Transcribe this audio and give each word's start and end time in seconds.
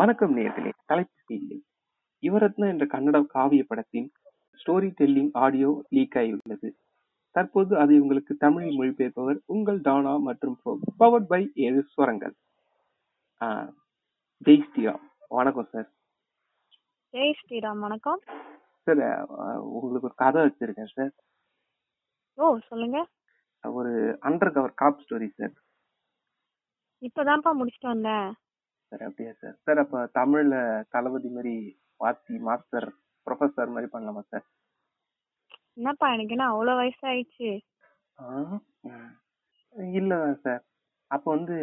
வணக்கம் 0.00 0.34
நேர்களே 0.36 0.70
தலைப்பு 0.90 1.34
இல்லை 1.36 1.56
யுவரத்ன 2.26 2.68
என்ற 2.72 2.84
கன்னட 2.92 3.18
காவிய 3.34 3.62
படத்தின் 3.70 4.06
ஸ்டோரி 4.60 4.88
டெல்லிங் 4.98 5.30
ஆடியோ 5.44 5.70
லீக் 5.96 6.16
ஆகியுள்ளது. 6.20 6.68
தற்போது 7.34 7.72
அதை 7.82 7.98
உங்களுக்கு 7.98 8.36
தமிழில் 8.44 8.78
மொழிபெயர்ப்பவர் 8.80 9.38
உங்கள் 9.54 9.80
டானா 9.88 10.16
மற்றும் 10.28 10.56
பவர்ட் 11.02 11.28
பை 11.32 11.40
ஏழு 11.66 11.82
ஸ்வரங்கள் 11.92 12.34
ஜெய் 14.46 14.64
ஸ்ரீராம் 14.68 15.04
வணக்கம் 15.38 15.68
சார். 15.72 15.88
ஜெய் 17.14 17.38
ஸ்ரீராம் 17.40 17.84
வணக்கம். 17.86 18.20
சார் 18.86 19.02
உங்களுக்கு 19.76 20.08
ஒரு 20.10 20.18
கதை 20.24 20.44
வச்சிருக்கேன் 20.44 20.92
சார். 20.96 21.14
ஓ 22.34 22.58
சொல்லுங்க. 22.72 23.00
ஒரு 23.78 23.92
under 24.28 24.54
cover 24.58 24.80
cop 24.82 25.02
story 25.06 25.28
sir. 25.40 25.56
இப்பதான்ப்பா 27.08 27.52
முடிச்சுட்டு 27.60 27.94
வந்தேன் 27.94 28.30
சார் 28.92 29.02
அப்படியா 29.06 29.32
சார்? 29.34 29.56
சார் 29.64 29.80
அப்ப 29.82 30.04
தமிழ்ல 30.16 30.54
தளபதி 30.94 31.28
மாதிரி 31.30 31.54
வாத்தி 32.00 32.34
மாஸ்டர் 32.46 32.88
ப்ரொஃபசர் 33.26 33.74
மாதிரி 33.74 33.88
பண்ணலாமா 33.92 34.22
சார்? 34.30 34.44
என்னப்பா 35.76 36.06
எனக்கு 36.14 36.34
என்ன 36.36 36.46
அவ்வளவு 36.50 36.80
வயசாயிடுச்சு? 36.80 37.50
ஆ, 38.18 38.26
ம். 38.88 39.10
இல்ல 39.94 40.14
சார். 40.44 40.62
அப்ப 41.10 41.26
வந்து 41.30 41.56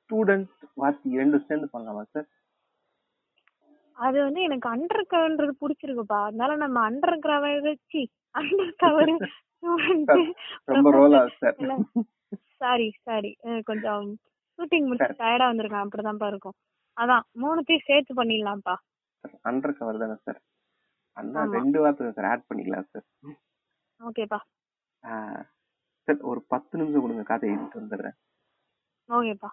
ஸ்டூடெண்ட் 0.00 0.50
வாத்தி 0.76 1.18
ரெண்டு 1.20 1.38
சேர்ந்து 1.46 1.68
பண்ணலாமா 1.72 2.02
சார்? 2.14 2.28
அது 3.96 4.18
வந்து 4.22 4.40
எனக்கு 4.42 4.66
அண்டர் 4.70 5.10
கவர்ன்றது 5.10 5.54
பிடிச்சிருக்குப்பா. 5.60 6.20
அதனால 6.28 6.52
நம்ம 6.62 6.78
அண்டர் 6.88 7.18
கவர் 7.26 7.60
வச்சு 7.68 8.02
அண்டர் 8.34 8.74
கவர் 8.78 9.12
ரொம்ப 10.70 10.88
ரோல் 10.94 11.14
ஆகுது 11.18 11.36
சார் 11.42 11.56
சாரி 12.60 12.88
சாரி 13.04 13.30
கொஞ்சம் 13.68 14.06
ஷூட்டிங் 14.58 14.88
முடிச்சு 14.88 15.20
டயர்டா 15.22 15.46
வந்திருக்கேன். 15.50 15.84
அப்படிதான்ப்பா 15.84 16.26
இருக்கும். 16.32 16.56
அதான் 17.02 17.24
மூணுத்தையும் 17.42 17.86
சேர்த்து 17.88 18.12
பண்ணிடலாம்ப்பா. 18.18 18.74
அண்டர் 19.50 19.78
கவர் 19.78 20.02
தானே 20.02 20.16
சார் 20.26 20.40
அண்ணா. 21.20 21.42
ரெண்டு 21.58 21.78
வார்த்தை 21.82 22.10
சார் 22.18 22.28
ஆட் 22.32 22.48
பண்ணிக்கலாம் 22.48 22.88
சார் 22.92 23.06
ஓகேப்பா. 24.08 24.40
சார் 26.06 26.26
ஒரு 26.30 26.40
பத்து 26.52 26.78
நிமிஷம் 26.78 27.04
கொடுங்க 27.04 27.24
கதை 27.32 27.48
எழுதிட்டு 27.52 27.80
வந்துடுறேன். 27.80 28.16
ஓகேப்பா. 29.08 29.50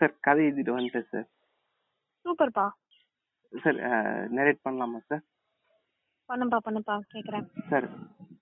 சார் 0.00 0.14
கதை 0.26 0.42
எழுதிட்டு 0.48 0.76
வந்துட்டேன் 0.76 1.10
சார் 1.12 1.26
சூப்பர்ப்பா. 2.24 2.66
சார் 3.52 3.78
நரேட் 4.38 4.64
பண்ணலாமா 4.66 5.00
சார் 5.10 5.24
பண்ணுப்பா 6.30 6.58
பண்ணுப்பா 6.66 6.94
கேக்குறேன். 7.14 7.46
சார் 7.70 7.86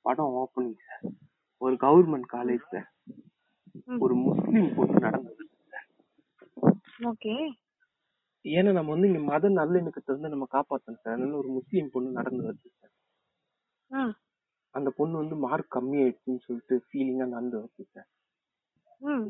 படம் 0.06 0.36
ஓப்பனிங் 0.42 0.80
சார் 0.86 1.04
ஒரு 1.64 1.74
கவர்மெண்ட் 1.84 2.28
காலேஜ் 2.36 2.64
சார். 2.72 2.88
ஒரு 4.04 4.14
முஸ்லீம் 4.26 4.70
பொண்ணு 4.76 4.98
நடந்தது. 5.06 5.42
ஓகே. 7.10 7.34
ஏன்னா 8.44 8.70
நம்ம 8.72 8.92
வந்து 8.94 9.08
இங்க 9.10 9.22
மத 9.30 9.48
நல்லிணக்கத்தை 9.60 10.10
வந்து 10.14 10.32
நம்ம 10.32 10.46
காப்பாத்தணும் 10.52 11.00
சார். 11.02 11.14
அதனால 11.14 11.38
ஒரு 11.42 11.50
முஸ்லீம் 11.56 11.92
பொண்ணு 11.94 12.18
நடந்து 12.18 12.42
வருது 12.48 12.70
சார். 12.72 14.12
அந்த 14.74 14.88
பொண்ணு 14.98 15.14
வந்து 15.22 15.36
மார்க் 15.44 15.74
கம்மி 15.74 15.98
ஆயிடுச்சுன்னு 16.02 16.44
சொல்லிட்டு 16.46 16.76
ஃபீலிங்கா 16.86 17.26
நடந்து 17.34 17.56
வருது 17.60 17.84
சார். 17.94 18.08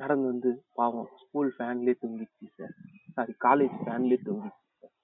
நடந்து 0.03 0.27
வந்து 0.33 0.51
பாவம் 0.79 1.11
ஸ்கூல் 1.23 1.51
ஃபேன்லயே 1.57 1.95
தூங்கிடுச்சு 2.03 2.47
சார். 2.59 2.75
சாரி 3.17 3.33
காலேஜ் 3.47 3.77
ஃபேன்லயே 3.83 4.19
தூங்கிடுச்சு 4.27 4.65
சார். 4.83 4.95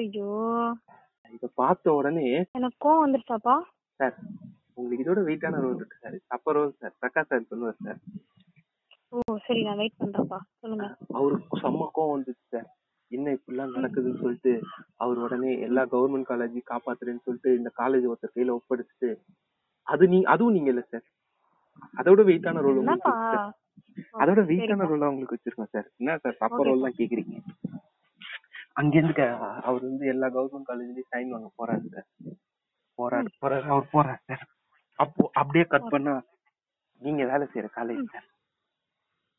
ஐயோ 0.00 0.30
இத 1.36 1.46
பார்த்த 1.60 1.94
உடனே 1.98 2.26
எனக்கு 2.58 2.78
கோவம் 2.84 3.04
வந்துருச்சாப்பா? 3.04 3.56
சார் 4.00 4.16
உங்களுக்கு 4.78 5.04
இதோட 5.04 5.20
வெயிட்டான 5.28 5.60
ரோல் 5.64 5.78
இருக்கு 5.80 6.02
சார். 6.02 6.16
அப்ப 6.36 6.52
ரோல் 6.56 6.72
சார் 6.80 6.94
பிரகாஷ் 7.02 7.30
சார் 7.30 7.50
சொல்லுவார் 7.52 7.84
சார். 7.86 8.00
ஓ 9.16 9.36
சரி 9.44 9.60
நான் 9.62 9.78
வெயிட் 9.80 10.00
பண்றேன்ப்பா. 10.00 10.38
சொல்லுங்க. 10.62 10.86
அவருக்கு 11.18 11.60
செம்ம 11.62 11.88
கோவம் 11.94 12.14
வந்துச்சு 12.14 12.44
சார் 12.54 12.68
என்ன 13.10 13.32
இப்படிலாம் 13.36 13.74
நடக்குதுன்னு 13.76 14.22
சொல்லிட்டு 14.22 14.52
அவர் 15.00 15.18
உடனே 15.24 15.50
எல்லா 15.66 15.82
கவர்மெண்ட் 15.92 16.28
காலேஜையும் 16.30 16.70
காப்பாத்துறேன்னு 16.70 17.24
சொல்லிட்டு 17.26 17.50
இந்த 17.58 17.70
காலேஜ் 17.78 18.08
ஒருத்தர் 18.08 18.34
கையில 18.34 18.56
ஒப்படைச்சிட்டு 18.58 19.10
அது 19.86 20.04
நீ 20.12 20.18
அதுவும் 20.32 20.56
நீங்க 20.56 20.70
இல்ல 20.72 20.82
சார் 20.86 21.06
அதோட 21.94 22.20
வெயிட்டான 22.28 22.62
ரோல். 22.66 22.80
அதோட 24.20 24.40
வெயிட்டான. 24.48 24.86
ரோல் 24.90 25.10
உங்களுக்கு 25.10 25.36
வச்சிருக்கோம் 25.36 25.72
சார் 25.74 25.88
என்ன 26.00 26.16
சார் 26.24 26.40
தப்ப 26.42 26.60
ரோல் 26.68 26.84
தான் 26.86 26.98
கேக்குறீங்க? 26.98 27.36
அங்கிருந்து 28.76 29.26
அவர் 29.66 29.82
வந்து 29.84 30.06
எல்லா 30.12 30.28
கவர்மெண்ட் 30.34 30.68
காலேஜ்லயும் 30.70 31.10
சைன் 31.12 31.34
வாங்க 31.34 31.50
போறாரு 31.58 31.84
சார் 31.92 32.08
போறாரு 32.98 33.30
போறாரு 33.42 33.66
அவர் 33.72 33.92
போறாரு 33.94 34.20
சார் 34.30 34.44
அப்போ 34.98 35.22
அப்படியே 35.40 35.64
கட் 35.68 35.92
பண்ணா 35.94 36.14
நீங்க 37.02 37.22
வேலை 37.30 37.46
செய்யற 37.48 37.68
காலேஜ் 37.74 38.04
சார் 38.14 38.26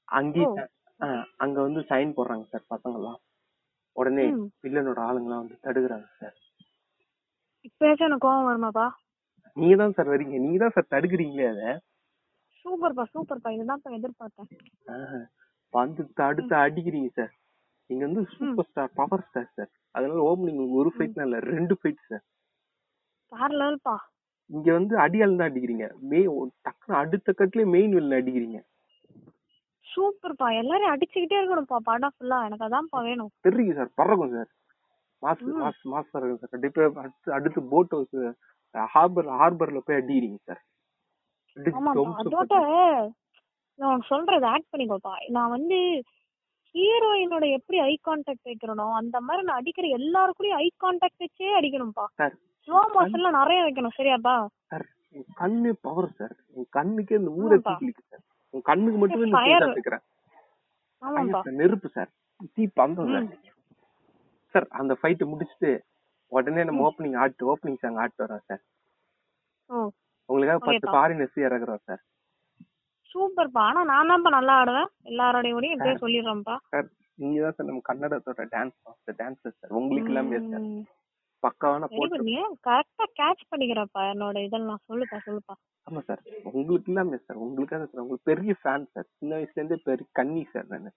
அங்கேயே 0.09 0.47
அங்க 1.43 1.57
வந்து 1.61 1.81
சைன் 1.89 2.15
போடுறாங்க 2.17 2.45
சார் 2.51 2.71
பசங்க 2.73 2.97
எல்லாம் 2.99 3.19
உடனே. 3.95 4.25
வில்லனோட 4.63 4.99
ஆளுங்கலாம் 5.07 5.43
வந்து 5.43 5.57
தடுக்குறாங்க 5.65 6.07
சார். 6.19 6.35
இப்பயாச்சும் 7.67 8.07
எனக்கு 8.07 8.25
கோவம் 8.25 8.47
வருமாப்பா? 8.49 8.85
நீங்க 9.57 9.75
தான் 9.75 9.95
சார் 9.97 10.11
வரீங்க 10.13 10.37
நீங்க 10.43 10.59
தான் 10.63 10.75
சார் 10.75 10.91
தடுக்குறீங்களே 10.93 11.47
அத? 11.51 11.63
சூப்பர்ப்பா 12.65 13.03
சூப்பர்ப்பா. 13.13 13.49
இதுதான்ப்பா 13.55 13.91
எதிர்பார்த்தேன். 13.97 14.49
வந்து 15.73 16.03
தடுத்து 16.19 16.55
அடிக்கிறீங்க 16.65 17.09
சார். 17.19 17.33
நீங்க 17.89 18.03
வந்து 18.07 18.23
super 18.35 18.67
star 18.69 18.95
power 18.99 19.25
star 19.27 19.51
sir. 19.57 19.71
அதனால 19.95 20.23
ஓப்பனிங் 20.29 20.61
ஒரு 20.81 20.89
ஃபைட்லாம் 20.95 21.27
இல்ல 21.27 21.39
ரெண்டு 21.55 21.75
ஃபைட் 21.79 22.07
சார். 22.09 22.23
வேற 23.31 23.51
இங்க 24.49 24.67
வந்து 24.73 24.95
அடியால் 25.05 25.39
தான் 25.39 25.49
அடிக்கிறீங்க. 25.49 25.85
மே 26.09 26.19
டக்குனு 26.65 26.95
அடுத்த 27.01 27.33
கட்லயே 27.39 27.67
மெயின் 27.75 27.95
வில்லன் 27.97 28.19
அடிக்கிறீங்க. 28.21 28.59
சூப்பர்ப்பா. 29.97 30.47
எல்லாரையும் 30.61 30.93
அடிச்சுக்கிட்டே 30.93 31.37
இருக்கணும்ப்பா. 31.41 31.77
படம் 31.89 32.15
ஃபுல்லா 32.15 32.37
எனக்கு 32.47 32.67
அதான்ப்பா 32.67 33.01
வேணும். 33.03 33.31
தெரியுங்க 33.47 33.75
சார். 33.75 33.91
பறக்கும் 33.95 34.33
சார். 34.35 34.49
மாஸ். 35.21 35.45
மாஸ் 35.61 35.83
மாஸ் 35.93 36.13
பறக்கும் 36.15 36.41
சார். 36.41 36.53
கண்டிப்பா 36.55 36.83
அடுத்து 37.03 37.33
அடுத்து 37.33 37.61
போட் 37.73 37.95
ஹவுஸ் 37.97 38.17
ஹார்பர் 38.95 39.29
ஹார்பர்ல 39.41 39.79
போய் 39.85 39.99
அடிக்கிறீங்க 40.01 40.39
சார். 40.45 40.61
அதோட 41.57 42.59
நான் 43.79 44.03
சொல்றது 44.07 44.45
ஆட் 44.45 44.71
பண்ணிக்கோப்பா. 44.71 45.13
நான் 45.27 45.49
வந்து 45.49 45.77
ஹீரோயினோட 46.75 47.45
எப்படி 47.57 47.77
ஐ 47.79 47.93
கான்டாக்ட் 48.07 48.47
வைக்கிறனோ 48.49 48.85
அந்த 48.93 49.17
மாதிரி 49.19 49.45
நான் 49.45 49.59
அடிக்கிற 49.61 49.87
எல்லாருக்கூடயும் 49.97 50.61
ஐ 50.65 50.67
கான்டாக்ட் 50.83 51.23
வச்சே 51.23 51.49
அடிக்கணும்ப்பா. 51.59 52.05
ஸ்லோ 52.67 52.79
மோஷன்ல 52.95 53.29
நிறைய 53.31 53.59
வைக்கணும். 53.63 53.97
சரியாப்பா? 53.97 54.35
சார் 54.71 54.85
கண்ணு 55.41 55.71
பவர் 55.81 56.09
சார். 56.11 56.35
கண்ணுக்கே 56.77 57.19
இந்த 57.21 57.31
ஊரை 57.43 57.59
சார். 57.59 57.83
உன் 58.53 58.61
கண்ணுக்கு 58.61 58.99
மட்டுமே 58.99 59.27
இந்த 59.27 59.39
ஆமாப்பா 61.03 61.39
சார் 61.43 61.59
நெருப்பு 61.61 61.89
சார். 61.89 62.09
தீ 62.53 62.63
பந்தம் 62.79 63.11
சார். 63.13 63.27
சார் 64.55 64.67
அந்த 64.69 64.93
ஃபைட் 64.99 65.23
முடிச்சுட்டு 65.31 65.71
உடனே 66.31 66.63
நம்ம 66.63 66.83
ஓப்பனிங் 66.87 67.17
ஆட்டு 67.17 67.49
ஓப்பனிங் 67.53 67.81
சாங் 67.81 67.99
ஆட்டு 68.03 68.23
வரோம் 68.23 68.45
சார். 68.45 68.63
உங்களுக்காக 70.29 70.59
பத்து. 70.59 70.87
ஃபாரினர்ஸ் 70.93 71.37
இறக்குறோம் 71.47 71.83
சார். 71.85 72.01
சூப்பர்ப்பா. 73.11 73.61
ஆனா 73.69 73.83
நான் 73.83 74.09
தான்ப்பா 74.11 74.31
நல்லா 74.37 74.55
ஆடுவேன். 74.61 74.89
எல்லாரோடையும் 75.11 75.73
இப்படியே 75.73 75.95
சொல்லிடுறேன்ப்பா. 76.03 76.55
சார் 76.73 76.87
நீங்க 77.19 77.37
தான் 77.41 77.55
சார் 77.57 77.69
நம்ம 77.69 77.81
கன்னடத்தோட 77.89 78.43
டான்ஸ் 78.55 78.77
மாஸ்டர் 78.83 79.19
டான்சர் 79.21 79.57
சார். 79.59 79.71
உங்களுக்கு 79.71 80.11
எல்லாமே 80.13 80.39
சார். 80.51 80.65
பக்காவான 81.43 81.87
போட்டு 81.91 82.17
கரெக்டா 82.67 83.05
கேட்ச் 83.19 83.43
பண்ணிக்கிறப்பா 83.51 84.01
என்னோட 84.13 84.37
இதெல்லாம். 84.47 84.81
சொல்லுப்பா 84.89 85.17
சொல்லுப்பா. 85.27 85.55
ஆமா 85.87 86.01
சார். 86.07 86.21
உங்களுக்கு 86.51 86.89
இல்லாம 86.91 87.17
சார். 87.17 87.41
உங்களுக்காக 87.45 87.83
சார். 87.85 88.03
உங்களுக்கு 88.03 88.29
பெரிய 88.31 88.53
ஃபேன் 88.61 88.87
சார். 88.93 89.07
சின்ன 89.19 89.31
வயசுல 89.37 89.61
இருந்தே 89.61 89.77
பெரிய 89.89 90.07
கன்னி 90.19 90.43
சார் 90.53 90.69
நானு. 90.73 90.91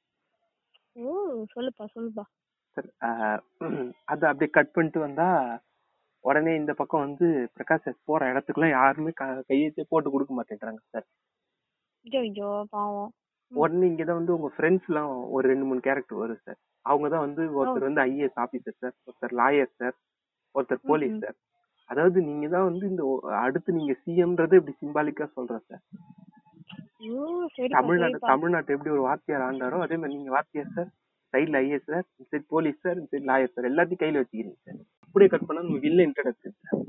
ஓ 0.97 1.11
சொல்லுப்பா 1.55 1.85
சொல்லுப்பா. 1.97 2.25
சார் 2.77 3.41
அது 4.13 4.25
அப்படியே 4.31 4.51
கட் 4.57 4.75
பண்ணிட்டு 4.75 5.01
வந்தா 5.07 5.29
உடனே 6.25 6.53
இந்த 6.55 6.73
பக்கம் 6.75 7.05
வந்து 7.07 7.27
பிரகாஷ் 7.55 7.85
சார் 7.85 8.05
போற 8.09 8.27
இடத்துக்குலாம் 8.33 8.77
யாருமே 8.79 9.13
கையெழுத்தே 9.21 9.85
போட்டு 9.93 10.09
கொடுக்க 10.11 10.33
மாட்டேன்றாங்க 10.35 10.83
சார். 10.95 11.07
ஐயோ 12.05 12.51
பாவம். 12.75 13.11
உடனே 13.53 13.87
இங்கதான் 13.91 14.21
வந்து 14.21 14.35
உங்க 14.37 14.49
ஃப்ரெண்ட்ஸ் 14.57 14.89
எல்லாம் 14.91 15.13
ஒரு 15.37 15.45
ரெண்டு 15.53 15.65
மூணு 15.69 15.81
கேரக்டர் 15.87 16.21
வரும் 16.23 16.45
சார். 16.45 16.59
அவங்க 16.87 17.07
தான் 17.09 17.25
வந்து 17.27 17.43
ஒருத்தர் 17.59 17.89
வந்து 17.89 18.03
ஐஏஎஸ் 18.09 18.39
ஆபீசர் 18.45 18.81
சார் 18.83 18.95
ஒருத்தர் 19.07 19.35
லாயர் 19.41 19.73
சார் 19.81 19.97
ஒருத்தர் 20.55 20.87
போலீஸ். 20.91 21.19
சார். 21.25 21.37
அதாவது 21.91 22.19
நீங்க 22.23 22.47
தான் 22.49 22.67
வந்து 22.69 22.85
இந்த 22.89 23.03
அடுத்து 23.43 23.71
நீங்க 23.73 23.95
சிஎம்ன்றதை 24.03 24.59
இப்படி 24.61 24.75
சிம்பாலிக்கா 24.83 25.27
சொல்றேன் 25.37 25.65
சார். 25.69 25.83
தமிழ்நாடு 27.77 28.01
தமிழ்நாட்டை 28.33 28.75
எப்படி 28.75 28.93
ஒரு 28.97 29.05
வாத்தியார் 29.09 29.45
ஆண்டாரோ 29.47 29.79
அதே 29.85 29.97
மாதிரி 29.97 30.17
நீங்க 30.17 30.33
வாத்தியார் 30.37 30.75
சார் 30.77 30.91
சைடுல 31.33 31.61
ஐஏஎஸ் 31.63 31.89
சார் 31.89 32.07
இந்த 32.13 32.27
சைடு 32.31 32.45
போலீஸ் 32.55 32.83
சார் 32.85 32.99
இந்த 32.99 33.11
சைடு 33.13 33.29
லாயர் 33.31 33.55
சார் 33.55 33.69
எல்லாத்தையும் 33.71 34.03
கையில 34.03 34.21
வச்சுக்கிறீங்க 34.21 34.59
சார். 34.67 34.79
அப்படியே 35.05 35.31
கட் 35.33 35.47
பண்ணா 35.49 35.65
நம்ம 35.65 35.81
வில்ல 35.87 36.07
இன்ட்ரடக்ஷன் 36.09 36.57
சார். 36.63 36.81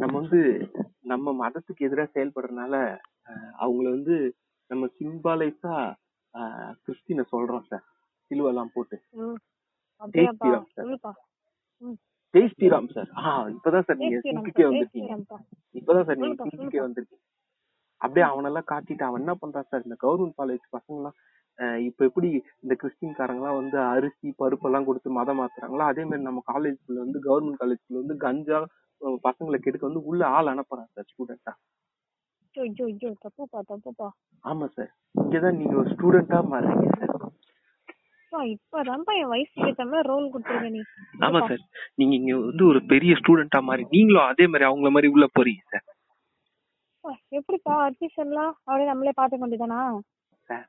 நம்ம 0.00 0.12
வந்து 0.20 0.40
நம்ம 1.12 1.32
மதத்துக்கு 1.40 1.86
எதிராக 1.88 2.08
செயல்படுறதுனால 2.14 2.74
அவங்கள 3.62 3.86
வந்து 3.96 4.16
நம்ம 4.70 4.84
சிம்பாலைஸா 4.98 5.74
கிறிஸ்டின 6.84 7.24
சொல்றோம் 7.32 7.66
சார். 7.70 7.84
சிலுவெல்லாம் 8.30 8.72
போட்டு. 8.74 8.96
சார். 10.74 10.86
ஜெய் 12.34 12.50
ஸ்ரீராம் 12.52 12.88
சார் 12.92 13.10
ஆ 13.20 13.30
இப்பதான் 13.54 13.86
சார் 13.86 14.00
நீங்க 14.02 14.18
சிங்குக்கே 14.24 14.66
வந்திருக்கீங்க. 14.68 15.14
இப்பதான் 15.74 16.06
சார் 16.08 16.20
நீங்க 16.22 16.44
சிங்குக்கே. 16.44 16.80
வந்திருக்கீங்க. 16.84 17.22
அப்படியே 18.00 18.24
அவனெல்லாம் 18.28 18.68
காட்டிட்டு 18.70 19.04
அவன் 19.08 19.22
என்ன 19.22 19.34
பண்றான் 19.42 19.68
சார் 19.70 19.84
இந்த 19.84 19.96
கவர்மெண்ட் 20.00 20.38
காலேஜ் 20.38 20.64
பசங்க 20.72 20.96
எல்லாம் 20.96 21.18
இப்ப 21.86 22.04
எப்படி 22.08 22.28
இந்த 22.64 22.74
கிறிஸ்டின்காரங்கலாம் 22.80 23.58
வந்து 23.58 23.78
அரிசி 23.88 24.28
பருப்பு 24.38 24.66
எல்லாம் 24.68 24.86
கொடுத்து 24.86 25.10
மதம் 25.18 25.40
மாத்துறாங்களோ 25.40 25.84
அதே 25.88 26.04
மாதிரி 26.04 26.26
நம்ம 26.28 26.42
காலேஜ்ல 26.48 26.96
வந்து 26.98 27.18
கவர்மெண்ட் 27.26 27.60
காலேஜ்ல 27.62 28.00
வந்து 28.00 28.16
கஞ்சா 28.24 28.60
பசங்களை 29.24 29.58
கெடுக்க 29.58 29.84
வந்து 29.86 30.02
உள்ள 30.10 30.22
ஆள் 30.36 30.52
அனுப்புறாங்க 30.52 30.90
சார் 30.96 31.10
ஸ்டூடெண்டா 31.10 31.54
ஆமா 34.44 34.66
சார் 34.76 34.90
இங்கதான் 35.14 35.58
நீங்க 35.60 35.74
ஒரு 35.76 35.90
ஸ்டூடெண்டா 35.94 36.40
மாறுறீங்க 36.52 36.88
சார் 37.00 37.14
இப்பதான்ப்பா 38.52 39.12
என் 39.14 39.30
வயசுக்கு 39.30 39.68
ஏத்த 39.68 39.84
மாதிரி 39.86 40.08
ரோல் 40.08 40.30
கொடுத்துருக்க 40.32 40.70
நீ. 40.70 40.82
ஆமா 41.26 41.40
சார் 41.42 41.62
நீங்க 41.98 42.14
இங்க 42.18 42.34
வந்து 42.42 42.64
ஒரு 42.66 42.80
பெரிய 42.92 43.12
ஸ்டூடெண்டா 43.18 43.60
மாதிரி 43.66 43.84
நீங்களும் 43.94 44.28
அதே 44.28 44.46
மாதிரி 44.46 44.68
அவங்கள 44.68 44.90
மாதிரி 44.90 45.12
உள்ள 45.14 45.26
போறீங்க 45.34 45.62
சார் 45.72 45.86
எப்படிப்பா 47.32 47.74
அட்மிஷன்லாம் 47.84 48.52
அப்படியே 48.58 48.88
நம்மளே 48.88 49.12
பாத்துக்க 49.12 49.42
வேண்டியதானா? 49.44 49.80
சார் 50.50 50.66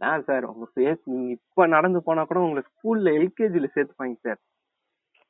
நான் 0.00 0.24
சார் 0.28 0.44
உங்க 0.44 0.66
ஃபேஸ் 0.70 1.02
நீங்க 1.10 1.28
இப்ப 1.36 1.66
நடந்து 1.74 2.00
போனா 2.06 2.22
கூட 2.24 2.40
உங்களை 2.44 2.62
ஸ்கூல்ல 2.68 3.12
எல்கேஜில 3.18 3.68
சேர்த்துப்பாங்க 3.74 4.16
சார் 4.26 4.40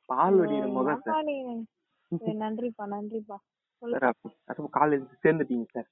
பால் 0.09 0.39
வடிகிற 0.39 0.67
முகம் 0.71 1.03
சார் 1.05 2.39
நன்றிப்பா 2.41 2.85
நன்றிப்பா. 2.91 3.37
சார் 3.81 4.05
அப்ப 4.49 4.67
காலேஜ் 4.77 5.05
சேர்ந்துட்டீங்க 5.23 5.65
சார். 5.75 5.87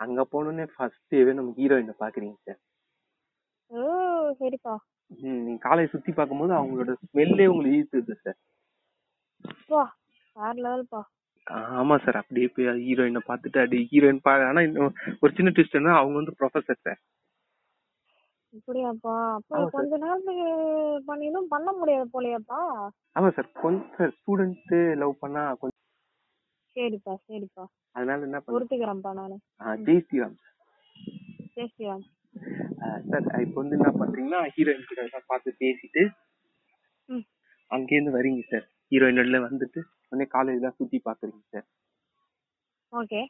அங்க 0.00 0.20
போனோடனே 0.32 0.64
ஃபர்ஸ்ட் 0.72 1.02
டேவே 1.12 1.32
நம்ம 1.32 1.52
ஹீரோயினை 1.56 1.94
பாக்குறீங்க 1.98 2.36
சார் 2.46 2.60
ஓ 3.70 3.80
சரிப்பா. 4.40 4.74
நீங்க 5.20 5.60
காலேஜ் 5.64 5.92
சுத்தி 5.92 6.10
பார்க்கும்போது 6.12 6.52
அவங்களோட 6.56 6.92
ஸ்மெல்லே 7.02 7.46
உங்களுக்கு 7.46 7.78
ஈர்த்துது 7.78 8.14
சார் 8.20 8.38
வா 9.70 9.84
வேற 10.36 10.54
லெவல்ப்பா 10.64 11.00
ஆமா 11.76 11.94
சார் 12.02 12.20
அப்படியே 12.20 12.48
போய் 12.48 12.68
ஹீரோயினை 12.82 13.22
பார்த்துட்டு 13.24 13.58
அப்படியே 13.62 13.86
ஹீரோயின் 13.90 14.22
பா 14.22 14.32
ஆனா 14.48 14.60
இன்னும் 14.66 14.92
ஒரு 15.22 15.30
சின்ன 15.36 15.52
ட்விஸ்ட் 15.54 15.78
என்ன 15.78 15.96
அவங்க 15.96 16.16
வந்து 16.20 16.36
ப்ரொஃபசர் 16.38 16.84
சார் 16.84 17.00
இப்படியாப்பா 18.52 19.14
அப்ப 19.34 19.58
கொஞ்ச 19.74 19.92
நேரத்துக்கு 19.98 20.46
பண்ணிடும் 21.08 21.50
பண்ண 21.52 21.68
முடியாது 21.72 22.06
போலயாப்பா. 22.14 22.60
ஆமா 23.16 23.28
சார் 23.36 23.48
கொஞ்சம் 23.60 23.92
சார் 23.96 24.14
ஸ்டூடெண்ட் 24.16 24.72
லவ் 24.98 25.14
பண்ணா 25.20 25.42
கொஞ்சம் 25.60 25.78
சரிப்பா 26.76 27.12
சரிப்பா. 27.26 27.64
அதனால 27.96 28.26
என்ன 28.26 28.40
பொறுத்துக்கிறேன்ப்பா 28.48 29.12
நானு. 29.14 29.36
ஜெய் 29.86 30.02
ஸ்ரீராம் 30.04 30.36
பேசியா 31.56 31.94
சார் 31.96 32.16
சார் 33.10 33.42
இப்போ 33.44 33.58
வந்து 33.60 33.76
என்ன 33.78 33.90
பண்றீங்கன்னா 34.00 34.40
ஹீரோயின் 34.54 34.88
கிட்ட 34.88 35.02
எல்லாம் 35.04 35.26
பார்த்து 35.26 35.50
பேசிட்டு 35.62 36.02
அங்கேருந்து 37.70 38.16
வரீங்க 38.16 38.42
சார். 38.52 38.64
ஹீரோயின்ல 38.92 39.38
வந்துட்டு 39.46 39.80
உடனே 40.04 40.26
காலேஜ்லாம் 40.32 40.78
சுத்தி 40.78 40.98
பாக்குறீங்க 41.04 41.42
சார். 41.54 41.66
ஓகே. 42.92 43.20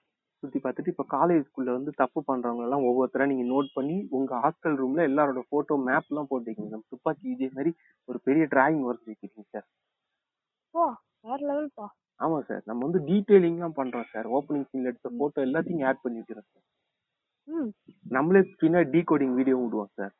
சுத்தி 0.42 0.58
பார்த்துட்டு 0.58 0.92
இப்ப 0.92 1.04
காலேஜ்குள்ள 1.10 1.70
வந்து 1.74 1.92
தப்பு 1.92 2.20
பண்றவங்க 2.28 2.64
எல்லாம் 2.66 2.86
ஒவ்வொருத்தரா 2.88 3.24
நீங்க 3.26 3.44
நோட் 3.50 3.68
பண்ணி 3.74 3.96
உங்க 4.10 4.32
ஹாஸ்டல் 4.44 4.76
ரூம்ல 4.80 5.02
எல்லாரோட 5.10 5.40
போட்டோ 5.50 5.74
மேப் 5.88 6.08
எல்லாம் 6.10 6.28
போட்டுருக்கீங்க 6.30 6.72
நம்ம 6.74 6.88
துப்பாக்கி 6.88 7.26
இதே 7.34 7.48
மாதிரி 7.52 7.72
ஒரு 8.08 8.20
பெரிய 8.24 8.44
டிராயிங் 8.54 8.84
வரைஞ்சி 8.86 9.10
வைக்கிறீங்க 9.10 9.46
சார். 9.54 9.66
ஓ 10.74 10.84
வேற 11.24 11.38
லெவல்ப்பா 11.50 11.86
ஆமா 12.20 12.38
சார். 12.48 12.62
நம்ம 12.66 12.80
வந்து 12.86 13.00
டீடைலிங் 13.08 13.58
எல்லாம் 13.58 13.76
பண்றோம் 13.76 14.08
சார். 14.12 14.26
ஓப்பனிங் 14.36 14.68
சீன்ல 14.70 14.90
எடுத்த 14.92 15.10
போட்டோ 15.20 15.44
எல்லாத்தையும் 15.46 15.86
ஆட் 15.90 16.02
பண்ணி 16.02 16.18
வைக்கிறோம் 16.20 16.48
சார். 16.48 16.66
நம்மளே 18.10 18.40
பின்னாடி 18.60 18.90
டீகோடிங் 18.94 19.36
வீடியோ 19.36 19.56
விடுவோம் 19.58 19.92
சார் 19.94 20.14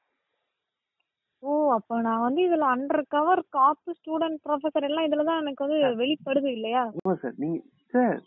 ஓ 1.43 1.53
அப்ப 1.75 1.99
நான் 2.01 2.25
வந்து 2.25 2.41
இதுல 2.47 2.65
under 2.73 3.05
cover 3.09 3.43
cop 3.55 3.91
student 3.99 4.39
professor 4.45 4.87
எல்லாம் 4.89 5.07
இதுலதான் 5.09 5.41
எனக்கு 5.43 5.65
வந்து 5.67 5.79
வெளிப்படுது 6.01 6.49
இல்லையா? 6.57 6.83
ஆமா 6.97 7.15
சார் 7.23 7.37
நீங்க 7.39 7.59
சார் 7.95 8.19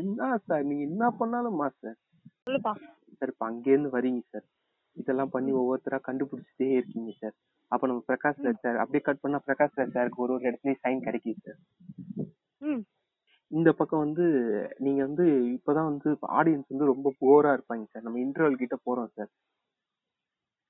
என்ன 0.00 0.20
சார் 0.46 0.64
நீங்க 0.68 0.82
என்ன 0.88 1.10
பண்ணாலும் 1.18 1.58
சார் 1.76 1.96
சொல்லுப்பா. 2.40 2.72
சார் 3.18 3.30
இப்ப 3.32 3.44
அங்கேருந்து 3.48 3.90
வரீங்க 3.94 4.22
சார் 4.32 4.46
இதெல்லாம் 4.96 5.32
பண்ணி 5.32 5.50
ஒவ்வொருத்தரா 5.54 5.98
கண்டுபிடிச்சிட்டே 6.04 6.68
இருக்கீங்க 6.76 7.12
சார் 7.20 7.36
அப்ப 7.72 7.86
நம்ம 7.86 8.02
பிரகாஷ் 8.08 8.42
சார் 8.58 8.80
அப்படியே 8.82 9.02
கட் 9.04 9.22
பண்ணா 9.22 9.38
பிரகாஷ் 9.46 9.78
ராஜ் 9.78 9.94
சாருக்கு 9.96 10.22
ஒரு 10.24 10.34
ஒரு 10.34 10.44
இடத்துலயும் 10.48 10.82
சைன் 10.84 11.06
கிடைக்குது 11.06 11.40
சார் 11.46 11.60
ம். 12.62 12.82
இந்த 13.50 13.70
பக்கம் 13.72 14.04
வந்து 14.04 14.24
நீங்க 14.78 15.00
வந்து 15.02 15.24
இப்பதான் 15.56 15.90
வந்து 15.90 16.08
ஆடியன்ஸ் 16.38 16.72
வந்து 16.72 16.92
ரொம்ப 16.92 17.12
போரா 17.20 17.50
இருப்பாங்க 17.56 17.84
சார். 17.84 18.02
நம்ம 18.02 18.18
இன்டர்வல் 18.18 18.62
கிட்ட 18.62 18.76
போறோம் 18.86 19.12
சார். 19.16 19.30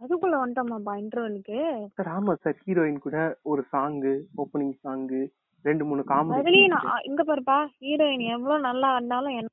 அதுக்குள்ள 0.01 0.37
வந்துட்டோமாப்பா 0.41 0.95
இன்டர்வலுக்கு 1.03 1.59
சார் 1.97 2.11
ஆமா 2.17 2.33
சார். 2.43 2.59
ஹீரோயின் 2.65 3.05
கூட 3.07 3.19
ஒரு 3.43 3.63
சாங்கு 3.73 4.13
ஓப்பனிங் 4.37 4.77
சாங்கு 4.85 5.21
ரெண்டு 5.65 5.85
மூணு 5.85 6.03
காமெடி 6.11 6.39
அதுலயும் 6.41 6.75
நான் 6.75 7.05
இங்க 7.05 7.23
பாருப்பா. 7.25 7.59
ஹீரோயின் 7.81 8.27
எவ்வளவு 8.35 8.67
நல்லா 8.69 8.89
ஆடினாலும் 8.97 9.37
என்ன 9.39 9.51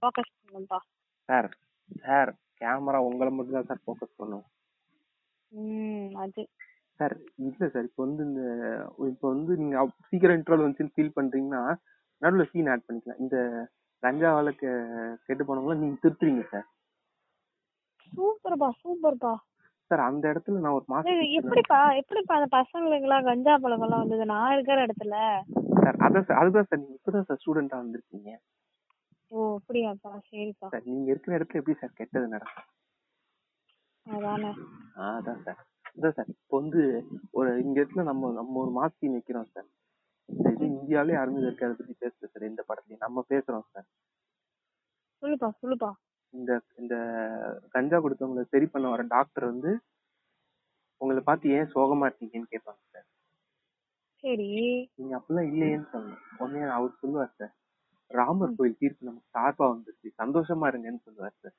ஃபோக்கஸ் 0.00 0.32
பண்ணுப்பா 0.46 0.78
சார் 1.28 1.48
சார் 2.02 2.30
கேமரா 2.60 2.98
உங்களை 3.08 3.30
மட்டும் 3.32 3.56
தான் 3.58 3.68
சார் 3.70 3.84
ஃபோக்கஸ் 3.84 4.18
பண்ணும். 4.20 4.44
ம் 5.52 6.10
அது. 6.24 6.42
சார் 7.00 7.14
இல்ல 7.36 7.68
சார். 7.68 7.82
இப்போ 7.82 8.04
வந்து 8.04 8.24
இந்த 8.24 8.42
இப்போ 9.08 9.28
வந்து 9.28 9.56
நீங்க 9.56 9.76
சீக்கிரம் 10.08 10.36
இன்ட்ரோல் 10.36 10.62
வந்து 10.62 10.84
ஃபீல் 10.94 11.16
பண்றீங்கன்னா 11.16 11.62
நடுவுல 12.22 12.50
சீன் 12.50 12.66
ஆட் 12.66 12.86
பண்ணிக்கலாம். 12.88 13.18
இந்த 13.18 13.36
கஞ்சாவால 14.02 14.50
கெ- 14.52 15.14
கெட்டு 15.26 15.44
போனவங்கள 15.44 15.76
நீங்க 15.76 15.96
திருத்துறீங்க 16.02 16.48
சார். 16.50 16.68
சூப்பர்ப்பா 18.12 18.70
சூப்பர்ப்பா. 18.82 19.32
சார் 19.90 20.00
அந்த 20.00 20.32
இடத்துல 20.32 20.58
நான் 20.58 20.72
ஒரு 20.72 20.84
ஏய், 21.12 21.32
எப்படிப்பா 21.32 21.92
எப்படிப்பா 21.92 22.34
அந்த 22.34 22.56
பசங்களுக்குலாம் 22.56 23.24
கஞ்சா 23.24 23.58
பழக்கம்லாம் 23.58 24.02
வந்தது? 24.02 24.24
நான் 24.24 24.52
இருக்கிற 24.52 24.86
இடத்துல. 24.86 25.16
சார் 25.82 25.96
அதான் 25.96 26.24
சார் 26.24 26.36
அதுதான் 26.36 26.66
சார் 26.66 26.78
நீங்க 26.78 26.94
இப்பதான் 26.94 27.22
சார் 27.22 27.38
ஸ்டூடெண்டா 27.42 27.76
வந்திருக்கீங்க. 27.76 28.30
ஓ 29.30 29.58
அப்படியாப்பா 29.58 30.18
சரிப்பா. 30.30 30.68
சார் 30.68 30.82
நீங்க 30.84 31.10
இருக்கிற 31.10 31.38
இடத்துல 31.38 31.54
எப்படி 31.54 31.78
சார் 31.78 31.92
கெட்டது 31.94 32.28
நடக்கும்? 32.28 32.68
அதானே. 34.06 34.52
ஆ, 34.98 35.18
அதான் 35.18 35.42
சார். 35.42 35.60
அதான் 35.96 36.14
சார் 36.16 36.30
இப்போ 36.34 36.56
வந்து 36.60 36.82
ஒரு 37.38 37.50
இங்க 37.62 37.76
இடத்துல 37.80 38.04
நம்ம 38.08 38.30
நம்ம 38.32 38.60
ஒரு 38.62 38.92
சீன் 38.94 39.16
வைக்கிறோம் 39.16 39.48
சார் 39.50 39.68
இந்த 40.28 40.48
இது 40.54 40.64
இந்தியாவிலே 40.72 41.16
யாருமே 41.16 41.40
இதை 41.40 41.48
இருக்காத 41.50 41.74
பத்தி 41.78 41.94
பேசல 42.02 42.28
சார் 42.28 42.50
இந்த 42.50 42.62
படத்துலயும் 42.68 43.04
நம்ம 43.06 43.24
பேசுறோம் 43.30 43.66
சார் 43.70 43.88
சொல்லுப்பா 45.22 45.48
சொல்லுப்பா. 45.58 45.90
இந்த 46.34 46.52
இந்த 46.80 46.94
கஞ்சா 47.74 47.98
கொடுத்தவங்களை 47.98 48.44
சரி 48.52 48.66
பண்ண 48.68 48.86
வர 48.88 49.02
டாக்டர் 49.10 49.50
வந்து 49.50 49.70
உங்களை 51.00 51.22
பார்த்து 51.22 51.52
ஏன் 51.56 51.72
சோகமா 51.74 52.06
இருக்கீங்கன்னு 52.08 52.52
கேட்பாங்க 52.52 52.80
சார் 52.94 53.06
சரி. 54.24 54.48
நீங்க 54.98 55.12
அப்படிலாம் 55.18 55.50
இல்லையேன்னு 55.52 55.90
சொல்லணும் 55.92 56.22
உடனே 56.40 56.62
அவர் 56.76 57.00
சொல்லுவார் 57.00 57.36
சார் 57.38 57.52
ராமர் 58.10 58.56
கோயில் 58.56 58.80
தீர்ப்பு 58.80 59.08
நமக்கு 59.08 59.34
சார்பா 59.36 59.64
வந்துருச்சு. 59.70 60.08
சந்தோஷமா 60.18 60.66
இருங்கன்னு 60.70 61.04
சொல்லுவார் 61.06 61.36
சார் 61.42 61.56